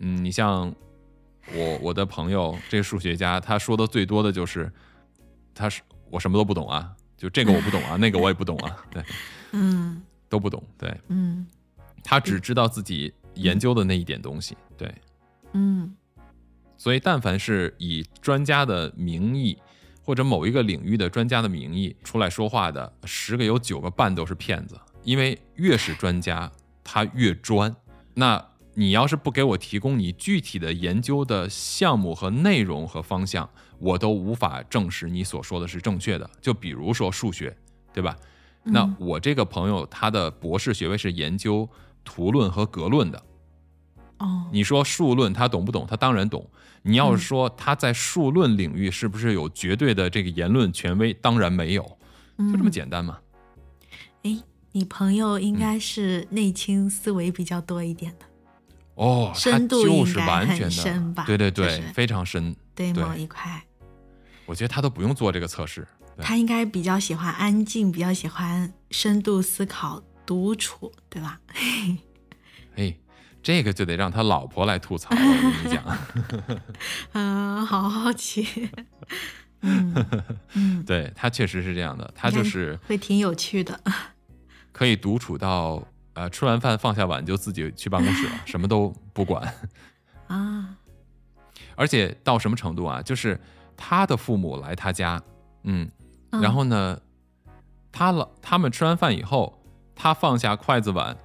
[0.00, 0.74] 嗯，你像
[1.54, 4.68] 我 我的朋友这个数学家，他说的最多的就是，
[5.54, 5.80] 他是
[6.10, 9.00] 我什么都不懂啊，就这个我不懂啊， 那个我也不懂啊，对，
[9.52, 11.46] 嗯都不懂，对嗯
[12.02, 14.92] 他只知道自己研究的那一点东西，对。
[15.52, 15.94] 嗯
[16.76, 19.56] 所以，但凡是以专家的名义
[20.02, 24.78] 或者某一个领域的专家的名义出来说话的，十个有九个半都是骗子。
[25.04, 26.50] 因为越是专家，
[26.84, 27.74] 他越专。
[28.14, 28.44] 那
[28.74, 33.48] 你要是不给我提供你具体的研究的项目和内容和方向，
[33.78, 36.30] 我都无法证实你所说的是正确的。
[36.40, 37.56] 就比如说数学，
[37.92, 38.16] 对吧？
[38.64, 41.68] 那嗯我这个朋友他的博士学位是研究
[42.04, 43.20] 图论和格论的。
[44.22, 45.86] 哦你说数论他懂不懂？
[45.88, 46.48] 他当然懂。
[46.82, 51.12] 你要是说他在数论领域是不是有绝对的这个言论权威？
[51.14, 51.82] 当然没有，
[52.38, 53.18] 就这么简单嘛。
[54.24, 54.38] 哎，
[54.72, 58.26] 你朋友应该是内倾思维比较多一点的，
[58.94, 62.54] 哦，深度就是完全的，深吧对对对，就是非常深。
[62.74, 63.62] 对对某一块。
[64.46, 65.86] 我觉得他都不用做这个测试。
[66.18, 71.40] 他应该比较喜欢安静，比较喜欢深度思考、独处，对吧？
[72.76, 72.96] 哎，
[73.42, 75.20] 这个就得让他老婆来吐槽了。
[75.20, 76.78] 我跟你讲，
[77.12, 78.70] 嗯， 好好奇。
[79.64, 79.94] 嗯
[80.54, 83.80] 嗯，对他确实是这样的，他就是会挺有趣的，
[84.72, 85.82] 可以独处到
[86.14, 89.54] 呃吃完饭放下碗就自己去办公室了， 什么都不管
[90.26, 90.76] 啊。
[91.76, 93.00] 而且到什么程度啊？
[93.02, 93.40] 就是
[93.76, 95.22] 他的父母来他家，
[95.62, 95.88] 嗯，
[96.30, 97.00] 然后呢，
[97.92, 99.64] 他老他们吃完饭以后，
[99.94, 101.16] 他放下筷子碗，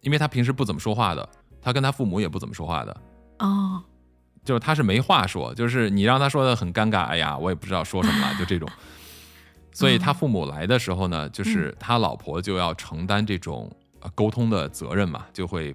[0.00, 1.28] 因为他平时不怎么说话的，
[1.62, 2.94] 他跟他父母也不怎么说话的
[3.38, 3.82] 哦。
[4.44, 8.68] 就是他是没话说，就是你让他说的很尴尬，哎呀，我也不知道说什么了， 就这种。
[9.70, 13.70] 所以他父母来的时候呢，就是他老婆就要承担这种
[14.14, 15.74] 沟通的责任嘛，就会，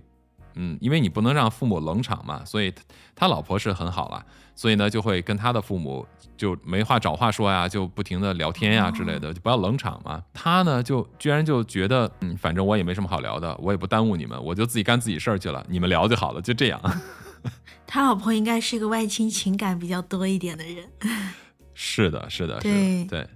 [0.56, 2.74] 嗯，因为你不能让父母冷场嘛，所以
[3.16, 4.26] 他老婆是很好了，
[4.58, 6.06] 所以呢就会跟他的父母
[6.36, 10.22] 就没话找话说呀，就不停的聊天呀之类的，就不要冷场嘛。
[10.34, 16.82] 他呢就居然就觉得，嗯，反正我也没什么好聊的，我也不耽误你们，我就自己干自己事儿去了，你们聊就好了，就这样。
[17.86, 20.90] 他老婆应该是个外倾情感比较多一点的人，
[21.74, 23.06] 是的，是的，对。
[23.06, 23.30] 对，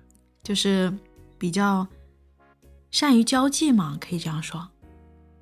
[0.43, 0.91] 就是
[1.38, 1.88] 比较
[2.89, 4.67] 善于交际嘛，可以这样说，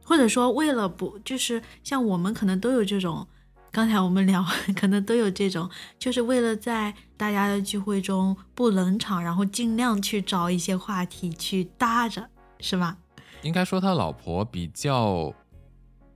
[0.03, 3.25] 或者说为了不，就是像我们可能都有这种，
[3.72, 4.45] 刚才我们聊
[4.76, 12.97] 可能都有这种，就是为了在大家的聚会中不冷场，然后尽量去找一些话题去搭着，是吧？
[13.41, 15.34] 应该说他老婆比较，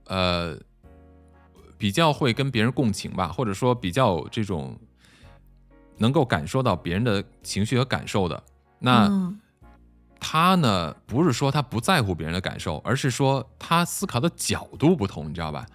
[0.06, 0.58] 呃。
[1.76, 4.78] 比较会跟别人共情吧，或者说比较这种
[5.98, 8.42] 能够感受到别人的情绪和感受的。
[8.78, 9.34] 那
[10.18, 15.66] 他呢，不是说他不在乎别人的感受，而是说他思考的角度不同，你知道吧？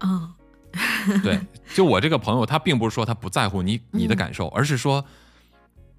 [0.00, 0.34] 嗯，
[1.22, 1.38] 对，
[1.74, 5.04] 就我这个朋友，他并不是说他不在乎你你的感受，而是说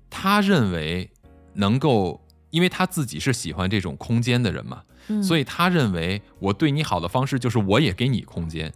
[0.10, 1.10] 他认为
[1.54, 4.82] 能够，因为他自己是喜欢这种空间的人嘛。
[5.22, 8.72] 所以他认为我对你好的方式就是我也给你空间。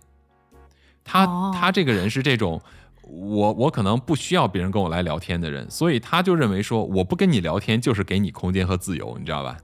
[1.06, 2.62] 他他这个人是这种，
[3.04, 9.58] 我我可能不需要别人跟我来聊天的人，所以他就认为说我不跟你聊天就是给你空间和自由，你知道吧？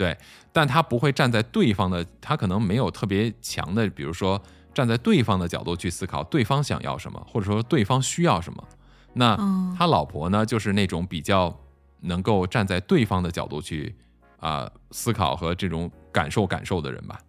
[0.00, 0.18] 哦，对，
[0.50, 4.40] 但他不会站在对方的，他可能没有特别强的，比如说
[4.72, 8.64] 站在对方的角度去思考对方想要什么，或者说对方需要什么。
[9.12, 9.36] 那
[9.76, 11.54] 他老婆呢，就是那种比较
[12.00, 13.94] 能够站在对方的角度去。
[14.40, 17.20] 啊，思考和这种感受感受的人吧，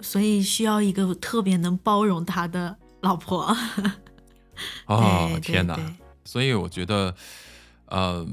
[0.00, 3.56] 所以需要一个特别能包容他的老婆。
[4.86, 5.78] 哦，天哪！
[6.24, 7.14] 所以我觉得，
[7.86, 8.26] 呃，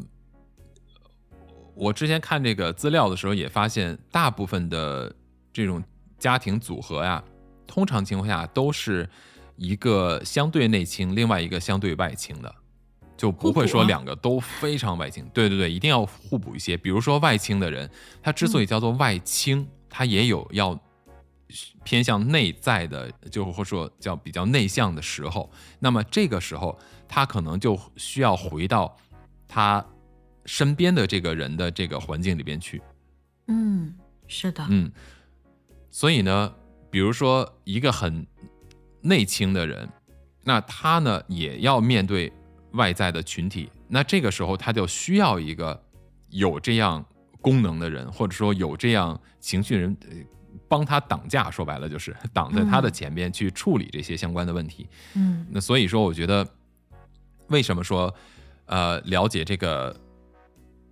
[1.79, 5.15] 我之前看这个资料的时候也发现，大部分的
[5.53, 5.81] 这种
[6.17, 7.23] 家庭组合呀，
[7.65, 9.09] 通常情况下都是
[9.55, 12.53] 一个相对内倾，另外一个相对外倾的。
[13.15, 16.75] 就不会说两个都非常外倾，对对对，一定要互补一些。
[16.75, 17.89] 比如说外倾的人，
[18.21, 20.77] 他之所以叫做外倾，他也有要
[21.83, 25.49] 偏向内在的，就或说叫比较内向的时候。
[25.79, 26.77] 那么这个时候，
[27.09, 28.95] 他可能就需要回到
[29.49, 29.85] 他
[30.49, 32.81] 身边的这个人的这个环境里边去。
[33.45, 33.93] 嗯，
[34.27, 34.91] 是的，嗯。
[35.91, 36.51] 所以呢，
[36.89, 38.25] 比如说一个很
[39.01, 39.87] 内倾的人，
[40.43, 42.33] 那他呢也要面对。
[42.73, 45.83] 外在的群体，那这个时候他就需要一个
[46.29, 47.03] 有这样
[47.41, 49.97] 功能的人，或者说有这样情绪人，
[50.67, 51.49] 帮他挡架。
[51.49, 54.87] 说白了就是挡在他的前边去处理这些相关的问题。
[55.15, 56.47] 嗯，那所以说，我觉得
[57.47, 58.13] 为什么说
[58.67, 59.99] 呃了解这个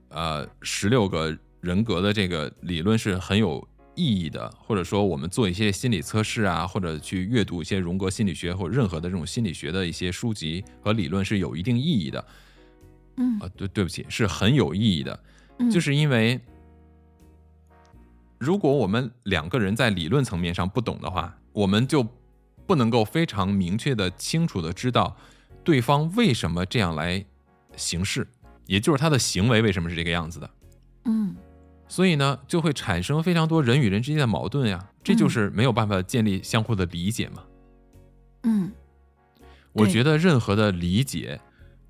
[0.09, 3.67] 呃十六个人格的这个理论是很有。
[3.99, 12.23] 意义的，或者说我们做一些心理测试啊，或者去阅读一些荣格心理学或者任何的这种心理学的一些书籍和理论是有一定意义的。
[13.15, 15.19] 嗯啊，对，对不起，是很有意义的。
[15.71, 16.39] 就是因为
[18.37, 22.07] 如果我们两个人在理论层面上不懂的话，我们就
[22.67, 25.17] 不能够非常明确的、清楚的知道
[25.63, 27.25] 对方为什么这样来
[27.75, 28.27] 行事，
[28.67, 30.49] 也就是他的行为为什么是这个样子的。
[31.05, 31.35] 嗯。
[31.89, 37.41] 所以呢，就会产生非常多人与人之间的矛盾呀，这就是没有办法建立相互的理解嘛。
[38.43, 38.69] 嗯，
[39.71, 41.39] 我觉得任何的理解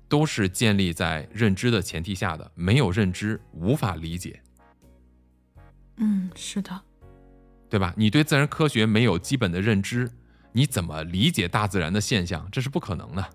[0.08, 4.40] 都是建立在认知的前提下的，没有认知无法理解。
[5.96, 6.80] 嗯，是的，
[7.68, 7.92] 对吧？
[7.96, 10.08] 你对自然科学没有基本的认知，
[10.52, 12.48] 你怎么理解大自然的现象？
[12.52, 13.30] 这是不可能的。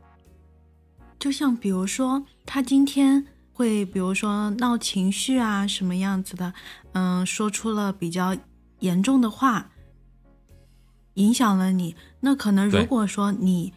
[1.20, 3.28] 就像比如说，他今天。
[3.54, 6.54] 会比如说闹情绪啊，什么样子的？
[6.94, 8.36] 嗯，说出了比较
[8.80, 9.70] 严重的话，
[11.14, 11.96] 影响了你。
[12.20, 13.72] 那可能如果说你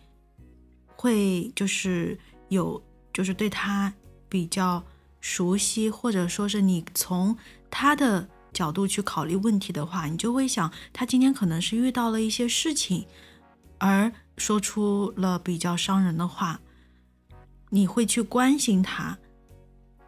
[0.97, 2.19] 会就是
[2.49, 3.93] 有就是对他
[4.29, 4.83] 比较
[5.21, 7.37] 熟悉，或者说是你从
[7.71, 13.07] 他的角度去考虑问题的话，你就会想，他今天可能是遇到了一些事情，
[13.79, 16.61] 而说出了比较伤人的话，
[17.69, 19.19] 你会去关心他。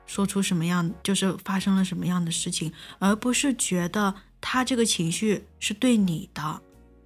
[0.08, 6.62] 说出什么样，就是发生了什么样的事情，而不是觉得他这个情绪是对你的，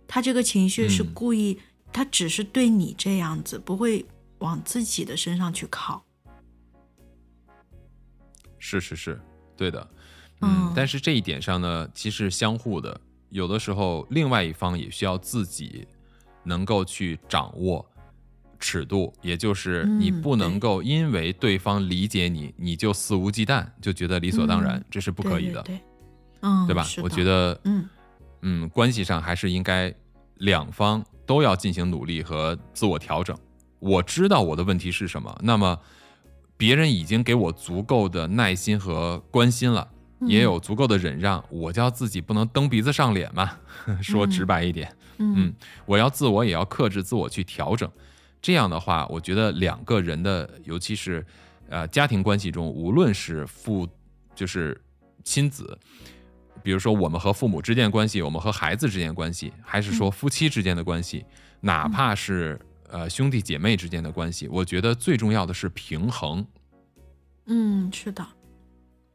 [0.06, 1.58] 他这个情绪是故意，
[1.92, 4.06] 他只是对你这样子，不会
[4.38, 6.04] 往自己的身上去靠。
[8.58, 9.20] 是是是，
[9.56, 9.90] 对的，
[10.40, 13.00] 嗯，但是这一点上呢，其实相互的，
[13.30, 15.88] 有的时候另外一方也需要自己
[16.44, 17.84] 能够去掌握。
[18.72, 25.80] 尺度，也就是你不能够因为对方理解你，你就肆无忌惮，就觉得理所当然，这是不可以的，对，
[26.40, 26.86] 嗯，对吧？
[27.02, 27.88] 我觉得，嗯。
[28.44, 29.94] 嗯，关系上还是应该
[30.38, 33.36] 两方都要进行努力和自我调整。
[33.78, 35.78] 我知道我的问题是什么，那么
[36.56, 39.86] 别人已经给我足够的耐心和关心了，
[40.22, 43.58] 也有足够的忍让，我叫自己不能蹬鼻子上脸嘛，
[44.02, 45.54] 说直白一点，嗯，
[45.86, 47.88] 我要自我也要克制自我去调整。
[48.42, 51.24] 这样的话，我觉得两个人的，尤其是，
[51.68, 53.88] 呃，家庭关系中，无论是父，
[54.34, 54.78] 就是
[55.22, 55.78] 亲子，
[56.60, 61.24] 比如说我们和父母之间的关系，我们和孩子之间的关系，还是说夫妻之间的关系，
[61.60, 66.44] 哪怕是呃兄弟姐妹之间的关系，我觉得最重要的是平衡。
[67.46, 68.26] 嗯，是的，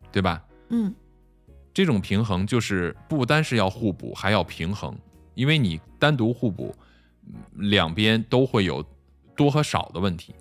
[0.10, 0.42] 对吧？
[0.70, 0.96] 嗯，
[1.74, 4.98] 这种平衡就是不单是要互补，还要平衡，
[5.34, 6.74] 因为你单独互补，
[7.56, 8.82] 两边都会有。
[9.38, 10.36] 多和少的问题，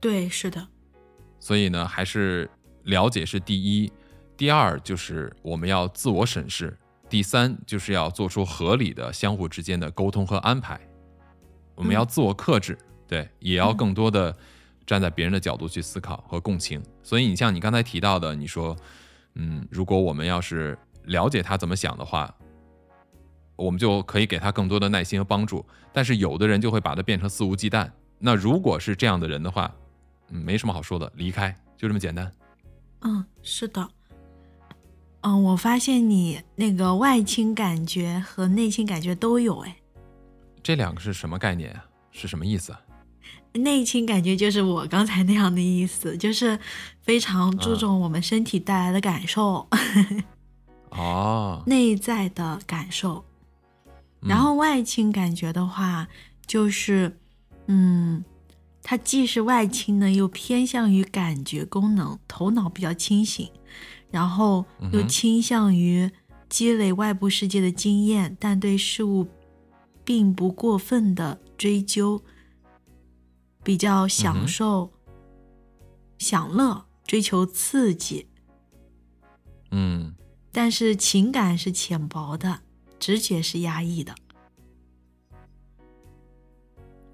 [0.00, 0.66] 对，是的。
[1.38, 2.50] 所以呢，还是
[2.84, 3.92] 了解是第一，
[4.36, 6.76] 第二就是我们要自我审视，
[7.08, 10.80] 第三就是要做出合理的相互之间的沟通和安排。
[11.74, 14.34] 我们要自我克制，对，也要更多的
[14.86, 16.82] 站在别人的角度去思考和共情。
[17.02, 18.74] 所以你像你刚才提到的，你说，
[19.34, 22.34] 嗯，如果我们要是了解他怎么想的话。
[23.60, 27.90] 我们就可以给他更多的耐心和帮助，但是有的人就会把它变成肆无忌惮。
[28.18, 29.74] 那如果是这样的人的话，
[30.28, 32.32] 嗯，没什么好说的，离开就这么简单。
[33.00, 33.88] 嗯，是的。
[35.20, 39.76] 嗯，我发现你那个外倾感觉和内倾感觉都有，哎，
[40.62, 41.84] 这两个是什么概念啊？
[42.10, 42.80] 是什么意思啊？
[43.54, 46.58] 内倾感觉就是我刚才那样的意思，就是
[47.00, 49.68] 非常注重我们身体带来的感受。
[50.90, 53.24] 哦， 内在的感受。
[54.20, 56.08] 然后外倾感觉的话，
[56.46, 57.18] 就是，
[57.68, 58.24] 嗯，
[58.82, 63.50] 它既是外倾呢，又偏向于感觉功能，头脑比较清醒，
[64.10, 66.10] 然后又倾向于
[66.48, 69.28] 积累外部世界的经验，但对事物
[70.04, 72.22] 并不过分的追究，
[73.62, 74.90] 比较享受、
[76.18, 78.26] 享乐，追求刺激，
[79.70, 80.14] 嗯，
[80.50, 82.60] 但是情感是浅薄的。
[83.00, 84.12] 直觉是压抑的，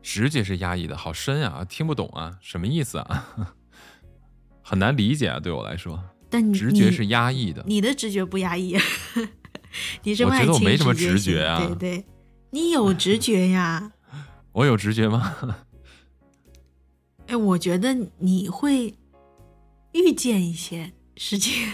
[0.04, 3.26] 直觉是压抑的，好深啊，听不懂啊，什么意思啊？
[4.62, 5.98] 很难理解啊，对我来说。
[6.28, 8.76] 但直觉是压抑的，你的直觉不压抑，
[10.04, 12.06] 你是我觉得我没什么直觉啊，对对，
[12.50, 13.92] 你有直觉呀？
[14.52, 15.34] 我有直觉吗？
[17.26, 18.94] 哎，我觉得你会
[19.92, 21.72] 遇见一些事情，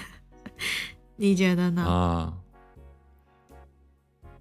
[1.16, 1.82] 你觉得呢？
[1.82, 2.34] 啊。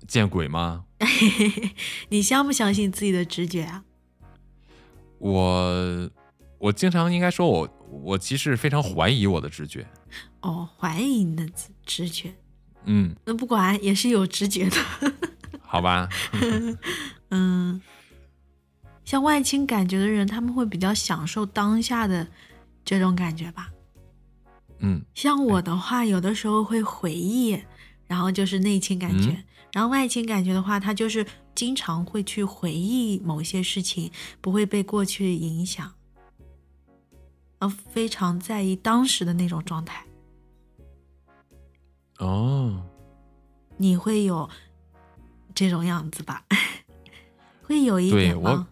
[0.07, 0.85] 见鬼吗？
[2.09, 3.83] 你相不相信自己的直觉啊？
[5.17, 6.09] 我
[6.57, 9.87] 我经常应该说，我我其实非常怀疑我的直觉。
[10.41, 11.47] 哦，怀疑你的
[11.85, 12.33] 直觉。
[12.85, 14.77] 嗯，那不管也是有直觉的。
[15.61, 16.07] 好吧。
[17.31, 17.81] 嗯，
[19.05, 22.27] 像外倾感觉的人，他们会比较享受当下的
[22.83, 23.69] 这种感觉吧。
[24.79, 27.61] 嗯，像我的话，有的时候会回忆，
[28.07, 29.43] 然后就是内倾感觉。
[29.71, 34.11] 然后外倾感觉的话，他就是经常会去回忆某些事情，
[34.41, 35.93] 不会被过去影响，
[37.59, 40.03] 而非常在意当时的那种状态。
[42.17, 42.83] 哦，
[43.77, 44.49] 你会有
[45.53, 46.43] 这种样子吧？
[47.61, 48.67] 会有一点吗？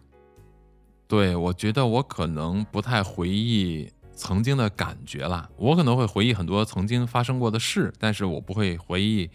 [1.06, 5.48] 对，我觉得我可能不太回忆曾经的感觉了。
[5.56, 9.30] 我可能会回忆很多曾经发生过的事，但是我不会回忆，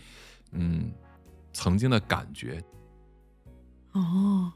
[0.51, 0.91] 嗯。
[1.53, 2.61] 曾经的感觉，
[3.93, 4.51] 哦，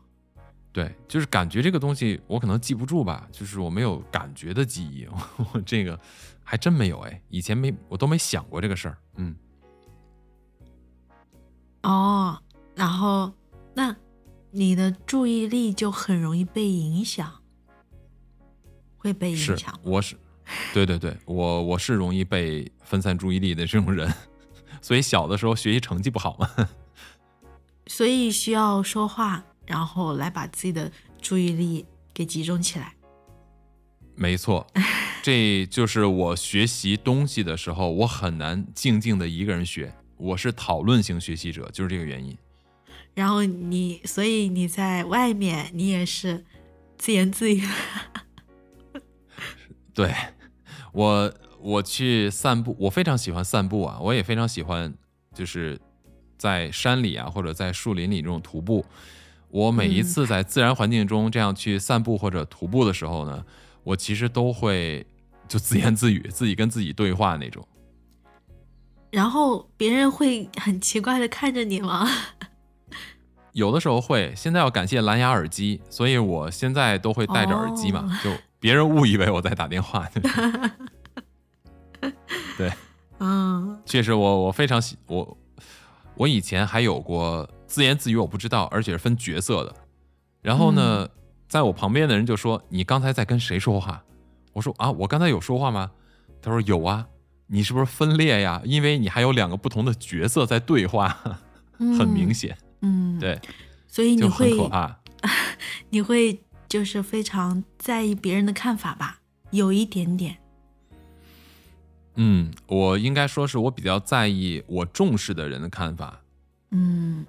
[0.74, 5.08] 对，就是感觉这个东西，我可能记不住吧，就是我没有感觉的记忆，
[5.54, 6.00] 我这个
[6.44, 9.36] 还真没有哎，以前没我都没想过这个事儿，嗯，
[11.84, 12.42] 哦，
[12.76, 13.32] 然后
[13.74, 13.96] 那
[14.52, 17.32] 你的注意力就很容易被影响，
[18.98, 19.80] 会被影是响。
[19.84, 20.16] 我是，
[20.74, 24.12] 对对对，我我是容易被分散注意力的这种人，
[24.82, 26.50] 所以小的时候学习成绩不好嘛。
[27.88, 32.94] 所以需要说话，然后来把自己的注意力给集中起来。
[34.16, 34.66] 没错，
[35.22, 39.94] 这就是我学习东西的时候，我很难静静的一个人学。
[40.18, 42.36] 我是讨论型学习者，就是这个原因。
[43.14, 46.44] 然后你，所以你在外面，你也是
[46.98, 47.64] 自言自语。
[49.94, 50.14] 对
[50.92, 54.92] 我，我去散步，我非常喜欢散步啊，我也非常喜欢，
[55.34, 55.80] 就是
[56.38, 58.86] 在山里啊，或者在树林里这种徒步。
[59.50, 63.46] 我每一次在自然环境中这样去散步或者徒步的时候呢，
[63.84, 65.06] 我其实都会
[65.48, 67.66] 就自言自语， 自己跟自己对话那种。
[69.10, 72.08] 然后别人会很奇怪的看着你吗？
[73.54, 80.08] 有的时候会，现在要感谢蓝牙耳机，所以我现在都会戴着耳机嘛，哦就别人误以为我在打电话。
[82.58, 82.72] 对，
[83.20, 85.38] 嗯确实我我非常喜我
[86.18, 89.76] 我以前还有过自言自语，我不知道，而且是分角色的。
[90.42, 91.08] 然后呢，
[91.48, 94.04] 在我旁边的人就说：“你刚才在跟谁说话？”
[94.54, 95.92] 我说：“啊，我刚才有说话吗？”
[96.42, 97.08] 他说：“有啊，
[97.48, 98.62] 你是不是分裂呀？
[98.66, 101.18] 因为你还有两个不同的角色在对话，
[101.78, 102.58] 很明显。
[102.82, 103.40] 嗯，对，
[103.88, 105.00] 所以你就很会可怕。
[105.90, 109.20] 你会就是非常在意别人的看法吧？
[109.52, 110.38] 有一点点。
[112.18, 116.22] 嗯，我应该说是我比较在意我重视的人的看法。
[116.72, 117.26] 嗯，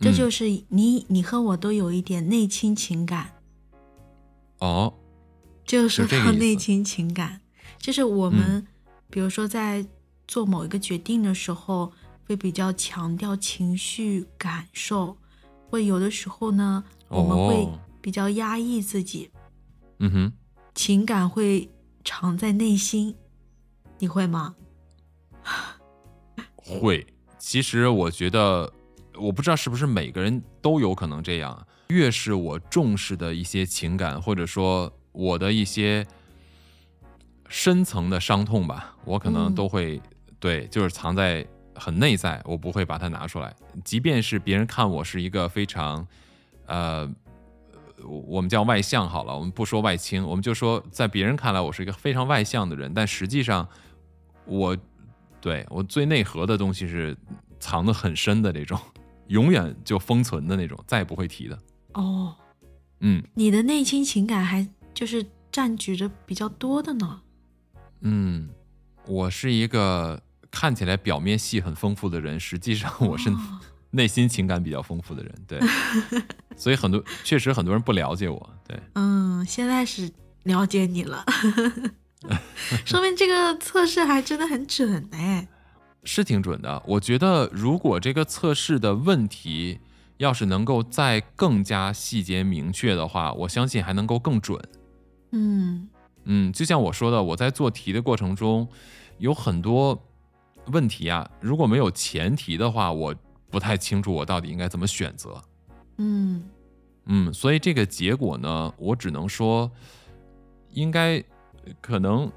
[0.00, 3.32] 这嗯就是你，你和我都有一点内倾情感，
[4.58, 4.92] 哦，
[5.64, 7.40] 就是说内倾情感，
[7.78, 8.66] 就是我们，
[9.08, 9.86] 比如说在
[10.26, 11.92] 做某一个决定的时候，
[12.26, 15.16] 会比较强调情绪感受，
[15.70, 17.78] 会有的时候呢，我们会哦。
[18.02, 19.30] 比较压抑自己，
[19.98, 20.32] 嗯哼，
[20.74, 21.68] 情感会
[22.04, 23.16] 藏在内心，
[23.98, 24.54] 你会吗？
[26.56, 27.06] 会。
[27.38, 28.72] 其实我觉得，
[29.14, 31.66] 我不知道是不是每个人都有可能这样。
[31.88, 36.04] 越是我重视的一些情感，或者说我的一些
[37.48, 40.02] 深层的伤痛吧，我可能嗯都会、
[40.40, 43.54] 对，就是藏在很内在，我不会把它拿出来。
[43.84, 46.04] 即便是别人看我是一个非常，
[46.66, 47.08] 呃，
[48.02, 53.68] 我我们叫外向好了，我们不说外倾，我们就说在别人看来我是一个非常外向的人，但实际上
[54.46, 54.76] 我
[55.40, 57.16] 对我最内核的东西是
[57.60, 58.78] 藏得很深的那种，
[59.28, 61.58] 永远就封存的那种，再也不会提的。
[61.94, 62.34] 哦，
[63.00, 67.20] 嗯你的内心情感还就是占据着比较多的呢。
[68.00, 68.48] 嗯，
[69.06, 70.20] 我是一个
[70.50, 75.34] 看起来表面戏很丰富的人，实际上我是哦内心情感比较丰富的人。
[75.46, 75.58] 对，
[76.56, 78.50] 所以很多确实很多人不了解我。
[78.66, 80.10] 对，嗯，现在是
[80.42, 81.24] 了解你了，
[82.84, 85.46] 说明这个测试还真的很准哎。
[86.04, 86.82] 是挺准的。
[86.86, 89.80] 我觉得如果这个测试的问题
[90.18, 94.60] 要是能够再更加细节明确的话，我相信还能够更准。
[95.32, 95.88] 嗯
[96.24, 98.68] 嗯，就像我说的，我在做题的过程中，
[99.18, 100.00] 有很多
[100.66, 103.14] 问题啊，如果没有前提的话，我
[103.50, 105.42] 不太清楚我到底应该怎么选择。
[105.98, 106.48] 嗯
[107.06, 109.70] 嗯，所以这个结果呢，我只能说，
[110.70, 111.22] 应该
[111.80, 112.30] 可能，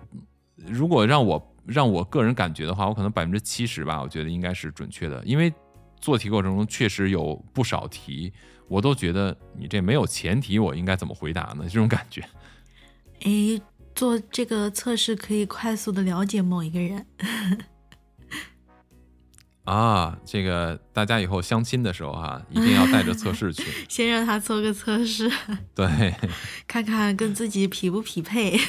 [0.55, 5.53] 如果让我让我个人感觉的话，我可能百分之七十吧，我觉得应该是准确的，因为
[5.99, 8.31] 做题过程中确实有不少题，
[8.67, 11.63] 我都觉得你这没有前提，我应该怎么回答呢？
[11.63, 12.23] 这种感觉。
[13.21, 13.61] 诶，
[13.93, 17.05] 做这个测试可以快速的了解某一个人。
[19.69, 23.63] 啊，这个大家以后相亲的时候哈、一定要带着测试去。
[23.87, 25.31] 先让他做个测试，
[25.75, 26.11] 对
[26.65, 28.59] 看看跟自己匹不匹配。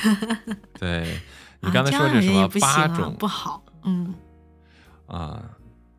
[0.79, 1.19] 对，
[1.61, 3.65] 你啊刚才说这什么八种不好。
[3.85, 4.15] 嗯，
[5.07, 5.43] 啊，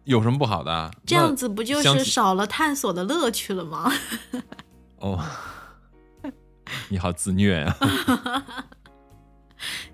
[0.03, 0.91] 有什么不好的啊？
[1.03, 3.91] 这样子不就是少了探索的乐趣了吗？
[4.97, 5.19] 哦，
[6.89, 7.75] 你好自虐呀、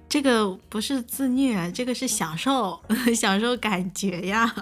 [0.09, 2.81] 这个不是自虐，这个是享受，
[3.15, 4.53] 享受感觉呀，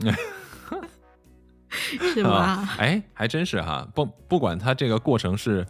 [2.14, 2.30] 是吧？
[2.30, 2.76] 啊！
[2.78, 5.66] 哎，还真是哈，不不管它这个过程是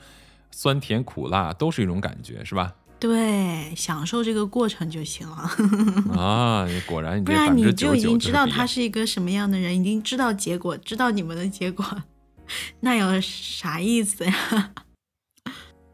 [0.50, 2.72] 酸甜苦辣，都是一种感觉，是吧？
[3.00, 5.50] 对，享受这个过程就行了，
[6.16, 11.84] 啊，你果然你不然你就已经知道他是一个什么样的人，已经知道结果，知道你们的结果，
[12.80, 14.70] 那有啥意思呀？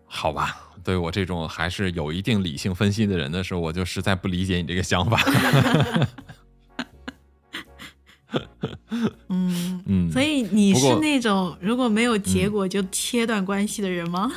[0.06, 0.68] 好吧？
[0.82, 5.20] 对我这种还是有一定理性分析的人的时候，我就实在不理解你这个想法。
[9.28, 14.30] 嗯，嗯，所以你是那种如果没有结果就切断关系的人吗？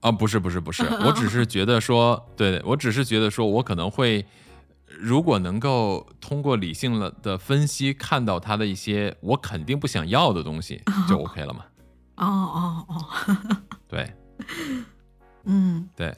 [0.00, 4.24] 啊，不是不是不是， 我只是觉得说，对我只是觉得说我可能会，
[4.98, 11.60] 如果能够通过理性了的分析看到他的一些我肯定不想要的东西， 就 OK 了嘛。
[12.16, 13.56] 哦哦哦，
[13.88, 14.12] 对，
[15.44, 16.14] 嗯对，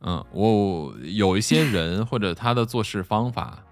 [0.00, 3.62] 嗯，我有一些人或者他的做事方法，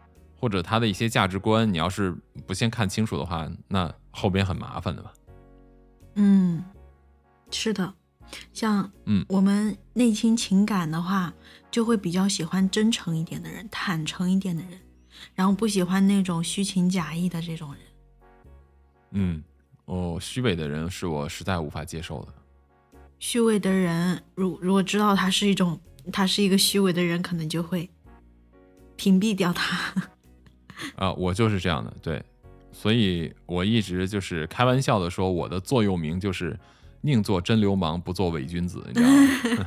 [0.41, 2.17] 或者他的一些价值观，你要是
[2.47, 5.13] 不先看清楚的话，那后边很麻烦的吧。
[6.15, 6.65] 嗯，
[7.51, 7.93] 是的，
[8.55, 11.33] 像嗯我们内心情感的话，
[11.71, 14.81] 就会比较喜欢真诚一点的人，坦诚一点的人，
[15.35, 17.83] 然后不喜欢那种虚情假意的这种人。
[19.11, 19.43] 嗯，
[19.85, 22.35] 哦，虚伪的人是我实在无法接受的。
[23.19, 25.79] 虚伪的人，如如果知道他是一种，
[26.11, 27.91] 他是一个虚伪的人，可能就会
[28.97, 29.93] 屏蔽掉他。
[30.97, 32.23] 啊，我就是这样的，对，
[32.73, 36.59] 所以我一直就是开玩笑的说，我的座右铭就是
[37.01, 39.67] 宁做真流氓，不做伪君子，你知道吗？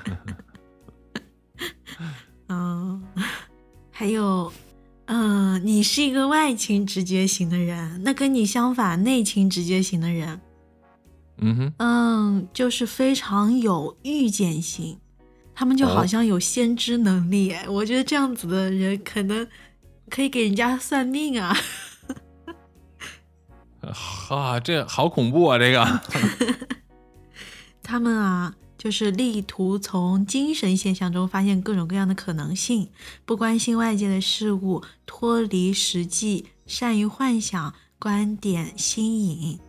[2.49, 3.03] 嗯，
[3.91, 4.51] 还有，
[5.05, 10.41] 嗯、你是一个外倾直觉型的人，那跟你相反，内倾直觉型的人，
[11.37, 14.97] 嗯哼，嗯，就是非常有预见性，
[15.55, 17.51] 他们就好哦像有先知能力。
[17.51, 19.47] 哎我觉得这样子的人可能
[20.09, 21.55] 可以给人家算命啊。
[23.81, 25.57] 哈， 这好恐怖啊！
[25.57, 26.01] 这个，
[27.83, 32.89] 他们啊，就是力图从精神现象中发现各种各样的可能性，
[33.25, 39.59] 不关心外界的事物，脱离实际，善于幻想，观点新颖，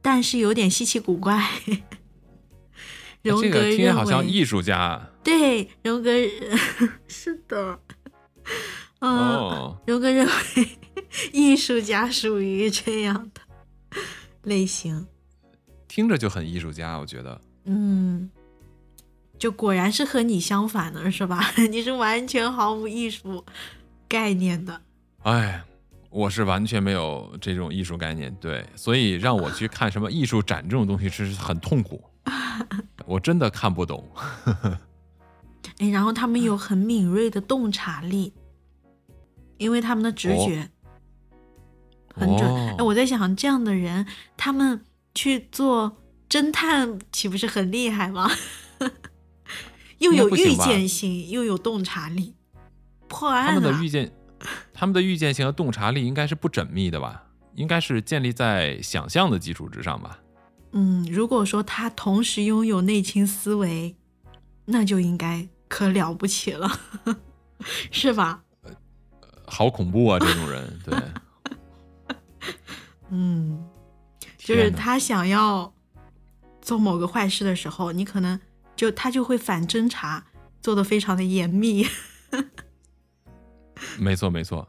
[0.00, 1.50] 但是有点稀奇古怪。
[3.22, 6.10] 荣格这个听来好像，艺术家对荣格
[7.06, 7.78] 是的，
[9.00, 9.76] 嗯、哦。
[9.86, 10.32] 荣哥认为
[11.32, 13.40] 艺术家属于这样的
[14.44, 15.06] 类型。
[15.88, 17.40] 听着就很艺术家，我觉得。
[17.64, 18.30] 嗯，
[19.38, 21.40] 就果然是和你相反的，是吧？
[21.70, 23.44] 你是完全毫无艺术
[24.08, 24.80] 概念的。
[25.24, 25.62] 哎，
[26.10, 32.02] 我是完全没有这种艺术概念，对，所以让我去看什么艺术展这种东西，是很痛苦。
[33.04, 34.08] 我真的看不懂。
[35.78, 38.32] 哎，然后他们有很敏锐的洞察力，
[39.60, 40.68] 因为他们的直觉
[42.14, 42.40] 很准。
[42.50, 44.06] 哦哎，我在想，这样的人，
[44.36, 44.84] 他们
[45.14, 45.98] 去做
[46.28, 48.30] 侦探，岂不是很厉害吗？
[49.98, 52.34] 又有预见性，又有洞察力，
[53.06, 54.10] 破案他们的啊预见，
[54.72, 57.24] 他们的预见性和洞察力应该是不缜密的吧？
[57.54, 60.18] 应该是建立在想象的基础之上吧？
[60.72, 63.94] 嗯，如果说他同时拥有内倾思维，
[64.64, 66.70] 那就应该可了不起了，
[67.92, 68.42] 是吧？
[69.50, 70.18] 好恐怖啊！
[70.18, 70.98] 这种人， 对，
[73.10, 73.66] 嗯，
[74.38, 75.72] 就是他想要
[76.62, 78.40] 做某个坏事的时候，你可能
[78.76, 80.24] 就他就会反侦查，
[80.62, 81.84] 做的非常的严密。
[83.98, 84.68] 没错没错。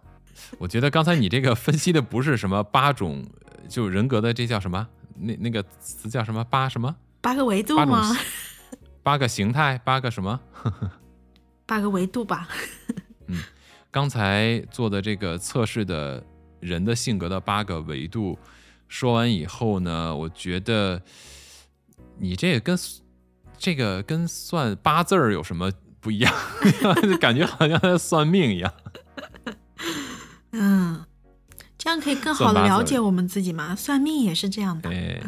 [0.58, 4.88] 我觉得刚才你这个分析的不是什么八种，呃就人格的这叫什么？
[5.16, 6.44] 那那个词叫什么？
[6.44, 6.96] 八什么？
[7.22, 8.18] 八个维度吗？
[9.04, 10.40] 八个形态，八个什么？
[11.68, 12.50] 八个维度吧。
[13.92, 16.24] 刚才做的这个测试的
[16.62, 18.40] 人的性格的八个维度，
[18.88, 21.02] 说完以后呢，我觉得
[22.18, 22.78] 你这个跟
[23.58, 25.70] 这个跟算八字儿有什么
[26.00, 26.34] 不一样？
[27.20, 28.74] 感觉好像在算命一样。
[30.54, 31.06] 嗯，
[31.78, 33.76] 这样可以更好的了解我们自己嘛。
[33.76, 34.90] 算命也是这样的。
[34.90, 35.22] 对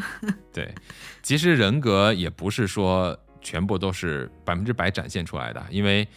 [0.53, 0.76] 对，
[1.22, 6.07] 其实人格也不是说全部都是百分之百展现出来的，因为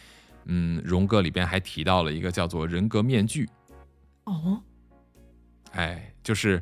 [0.47, 3.47] 嗯，荣格里边还提到了一个叫做人格面具。
[4.25, 4.61] 哦，
[5.71, 6.61] 哎，就是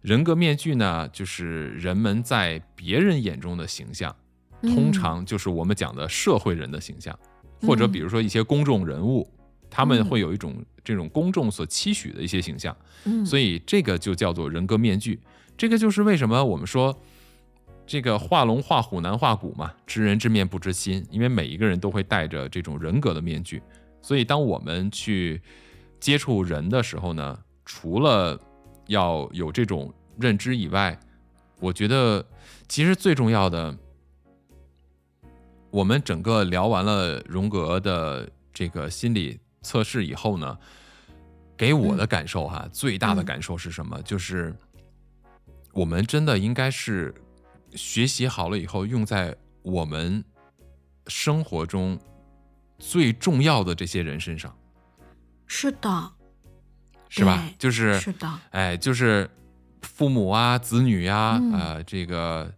[0.00, 4.14] 人格面具呢，就是人们在别人眼中的形象，
[4.62, 7.18] 通嗯常就是我们讲的社会人的形象，
[7.62, 7.92] 或者嗯。
[7.92, 9.28] 比如说一些公众人物，
[9.70, 10.04] 他们嗯。
[10.04, 15.18] 会有一种这种公众所期许的一些形象，嗯，所以这个就叫做人格面具。
[15.56, 16.98] 这个就是为什么我们说
[17.86, 23.62] 这个画龙画虎难画骨嘛，知人知面不知心，因为每一个人都会戴着这种人格的面具，
[24.00, 25.40] 所以当我们去
[26.00, 28.40] 接触人的时候呢，除了
[28.86, 30.98] 要有这种认知以外，
[31.60, 32.24] 我觉得
[32.68, 33.76] 其实最重要的，
[35.70, 40.58] 我们整个聊完了荣格的这个心理测试以后呢，
[41.56, 44.00] 给我的感受哈，最大的感受是什么？
[44.02, 44.54] 就是
[45.72, 47.14] 我们真的应该是
[47.74, 50.24] 学习好了以后，用在我们
[51.06, 51.98] 生活中
[52.78, 54.56] 最重要的这些人身上，
[55.46, 56.12] 是的，
[57.08, 57.48] 是吧？
[57.58, 59.28] 就是是的，哎，就是
[59.82, 61.52] 父母啊、子女呀、嗯。
[61.52, 62.52] 呃，这个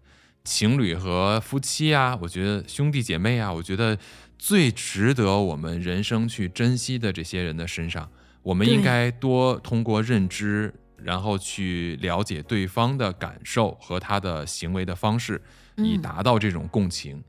[0.44, 3.98] 情侣和夫妻啊，我觉得兄弟姐妹啊，我觉得
[4.38, 8.10] 最值得我们人生去珍惜的这些人的身上，
[8.42, 10.72] 我们应该多通过认知，
[11.02, 15.40] 然后去了解对方的感受和他的行为的方式，
[15.76, 17.22] 以达到这种共情。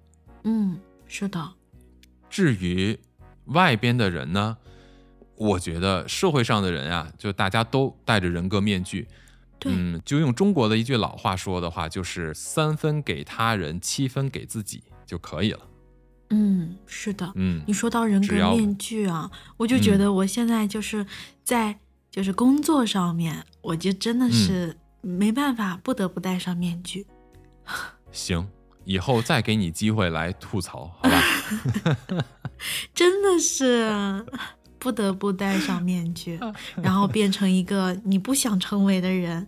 [0.44, 1.54] 嗯，是的。
[2.30, 2.98] 至于
[3.46, 4.58] 外边的人呢，
[5.36, 9.08] 我觉得社会上的人啊，就大家都戴着人格面具。
[9.66, 15.60] 嗯，就用中国的一句老话说的话，就是三分给他人，七分给自己就可以了。
[16.30, 17.32] 嗯，是的。
[17.36, 21.06] 嗯，你说到人格面具啊，我就觉得我现在就是
[21.44, 27.06] 在就是工作上面，我就真的是没办法，不得不戴上面具。
[28.12, 28.48] 行，
[28.86, 31.24] 以后再给你机会来吐槽，好吧？
[32.94, 34.26] 真的是。
[34.80, 36.40] 不得不戴上面具，
[36.76, 39.46] 然后变成一个你不想成为的人。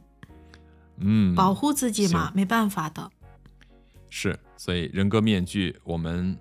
[0.97, 3.09] 嗯，保护自己嘛，没办法的。
[4.09, 6.35] 是，所以人格面具我们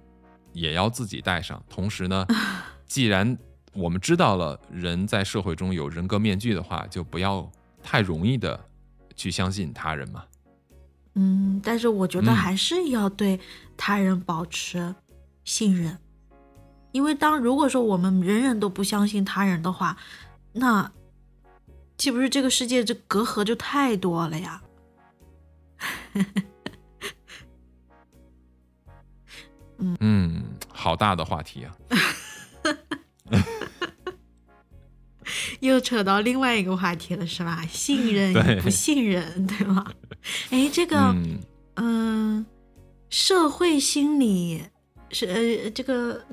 [0.54, 1.62] 也要自己戴上。
[1.68, 2.26] 同时呢，
[2.88, 3.36] 既然
[3.78, 7.50] 我们知道了人在社会中有人格面具的话，就不要
[7.82, 8.58] 太容易的
[9.14, 10.24] 去相信他人嘛。
[11.14, 13.40] 嗯，但是我觉得还是要对
[13.76, 14.94] 他人保持
[15.44, 15.96] 信任。
[16.92, 19.96] 因为当如果说我们人人都不相信他人的话，
[20.52, 20.90] 那
[21.96, 24.62] 岂不是这个世界这隔阂就太多了呀？
[29.80, 31.76] 嗯嗯，好大的话题啊！
[35.60, 37.64] 又扯到另外一个话题了，是吧？
[37.70, 39.84] 信 任与不信任，对吗？
[40.50, 41.14] 哎，这个，
[41.76, 42.44] 嗯，
[43.10, 44.62] 社会心理
[45.10, 46.24] 是呃这个。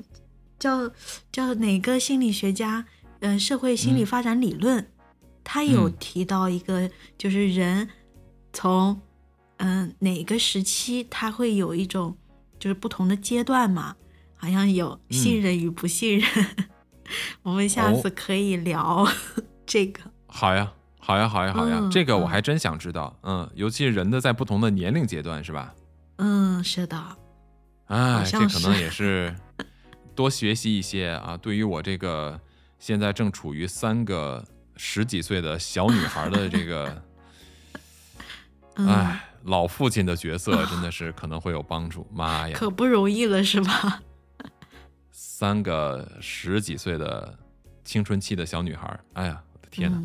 [0.58, 0.90] 叫
[1.30, 2.86] 叫哪个心理学家？
[3.20, 4.86] 嗯，社会心理发展理论，
[5.44, 7.86] 他有提到一个，就是人
[8.54, 8.98] 从
[9.58, 12.16] 嗯哪个时期，他会有一种
[12.58, 13.94] 就是不同的阶段嘛？
[14.34, 16.26] 好像有信任与不信任。
[17.42, 19.06] 我们下次可以聊
[19.66, 20.00] 这个。
[20.26, 23.18] 好呀，好呀，好呀，好呀，这个我还真想知道。
[23.22, 25.74] 嗯，尤其人的在不同的年龄阶段，是吧？
[26.16, 26.98] 嗯，是的。
[27.86, 29.34] 哎，这可能也是。
[30.14, 31.36] 多学习一些啊！
[31.36, 32.40] 对于我这个
[32.78, 34.42] 现在正处于三个
[34.74, 37.02] 十几岁的小女孩的这个，
[38.80, 42.06] 哎，老父亲的角色真的是可能会有帮助。
[42.10, 44.00] 妈呀，可不容易了，是吧？
[45.38, 47.38] 三个十几岁的
[47.84, 50.02] 青春期的小女孩，哎呀，我的天哪！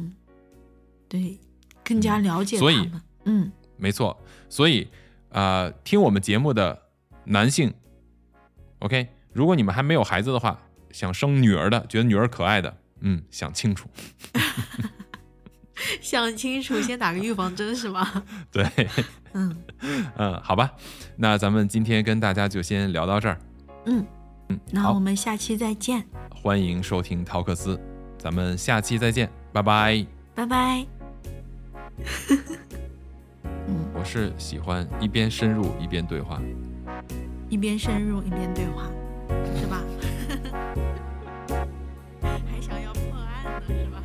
[1.08, 1.40] 对，
[1.86, 3.02] 更加了解他们。
[3.24, 4.22] 嗯，没错。
[4.50, 4.90] 所以
[5.30, 6.78] 啊，听我们节目的
[7.24, 7.74] 男性
[8.80, 9.08] ，OK。
[9.32, 10.60] 如果你们还没有孩子的话，
[10.92, 13.88] 想生女儿的，觉得女儿可爱的，嗯，想清楚，
[16.02, 18.26] 想清楚，先打个预防针是吗？
[18.52, 18.70] 对，
[19.32, 19.56] 嗯
[20.18, 20.74] 嗯，好吧，
[21.16, 23.40] 那咱们今天跟大家就先聊到这儿，
[23.86, 24.06] 嗯
[24.52, 27.80] 嗯，那我们下期再见，欢迎收听陶克斯，
[28.18, 30.06] 咱们下期再见，拜拜，
[30.36, 30.86] 拜拜。
[33.44, 36.42] 嗯， 我是喜欢一边深入一边对话，
[37.48, 38.92] 一边深入一边对话。
[39.56, 39.82] 是吧？
[42.22, 44.01] 还想要破案呢，是吧？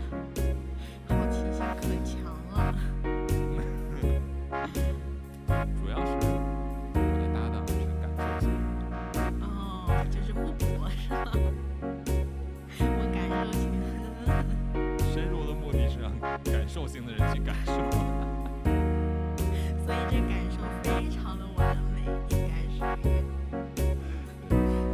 [16.76, 17.72] 兽性的人去感受。
[19.82, 22.76] 所以这感受非常的完美，应该是。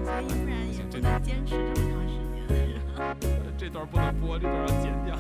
[0.05, 2.79] 所以不然也不能坚持这么长时间的人。
[3.59, 5.19] 这段不能播，这段要剪掉。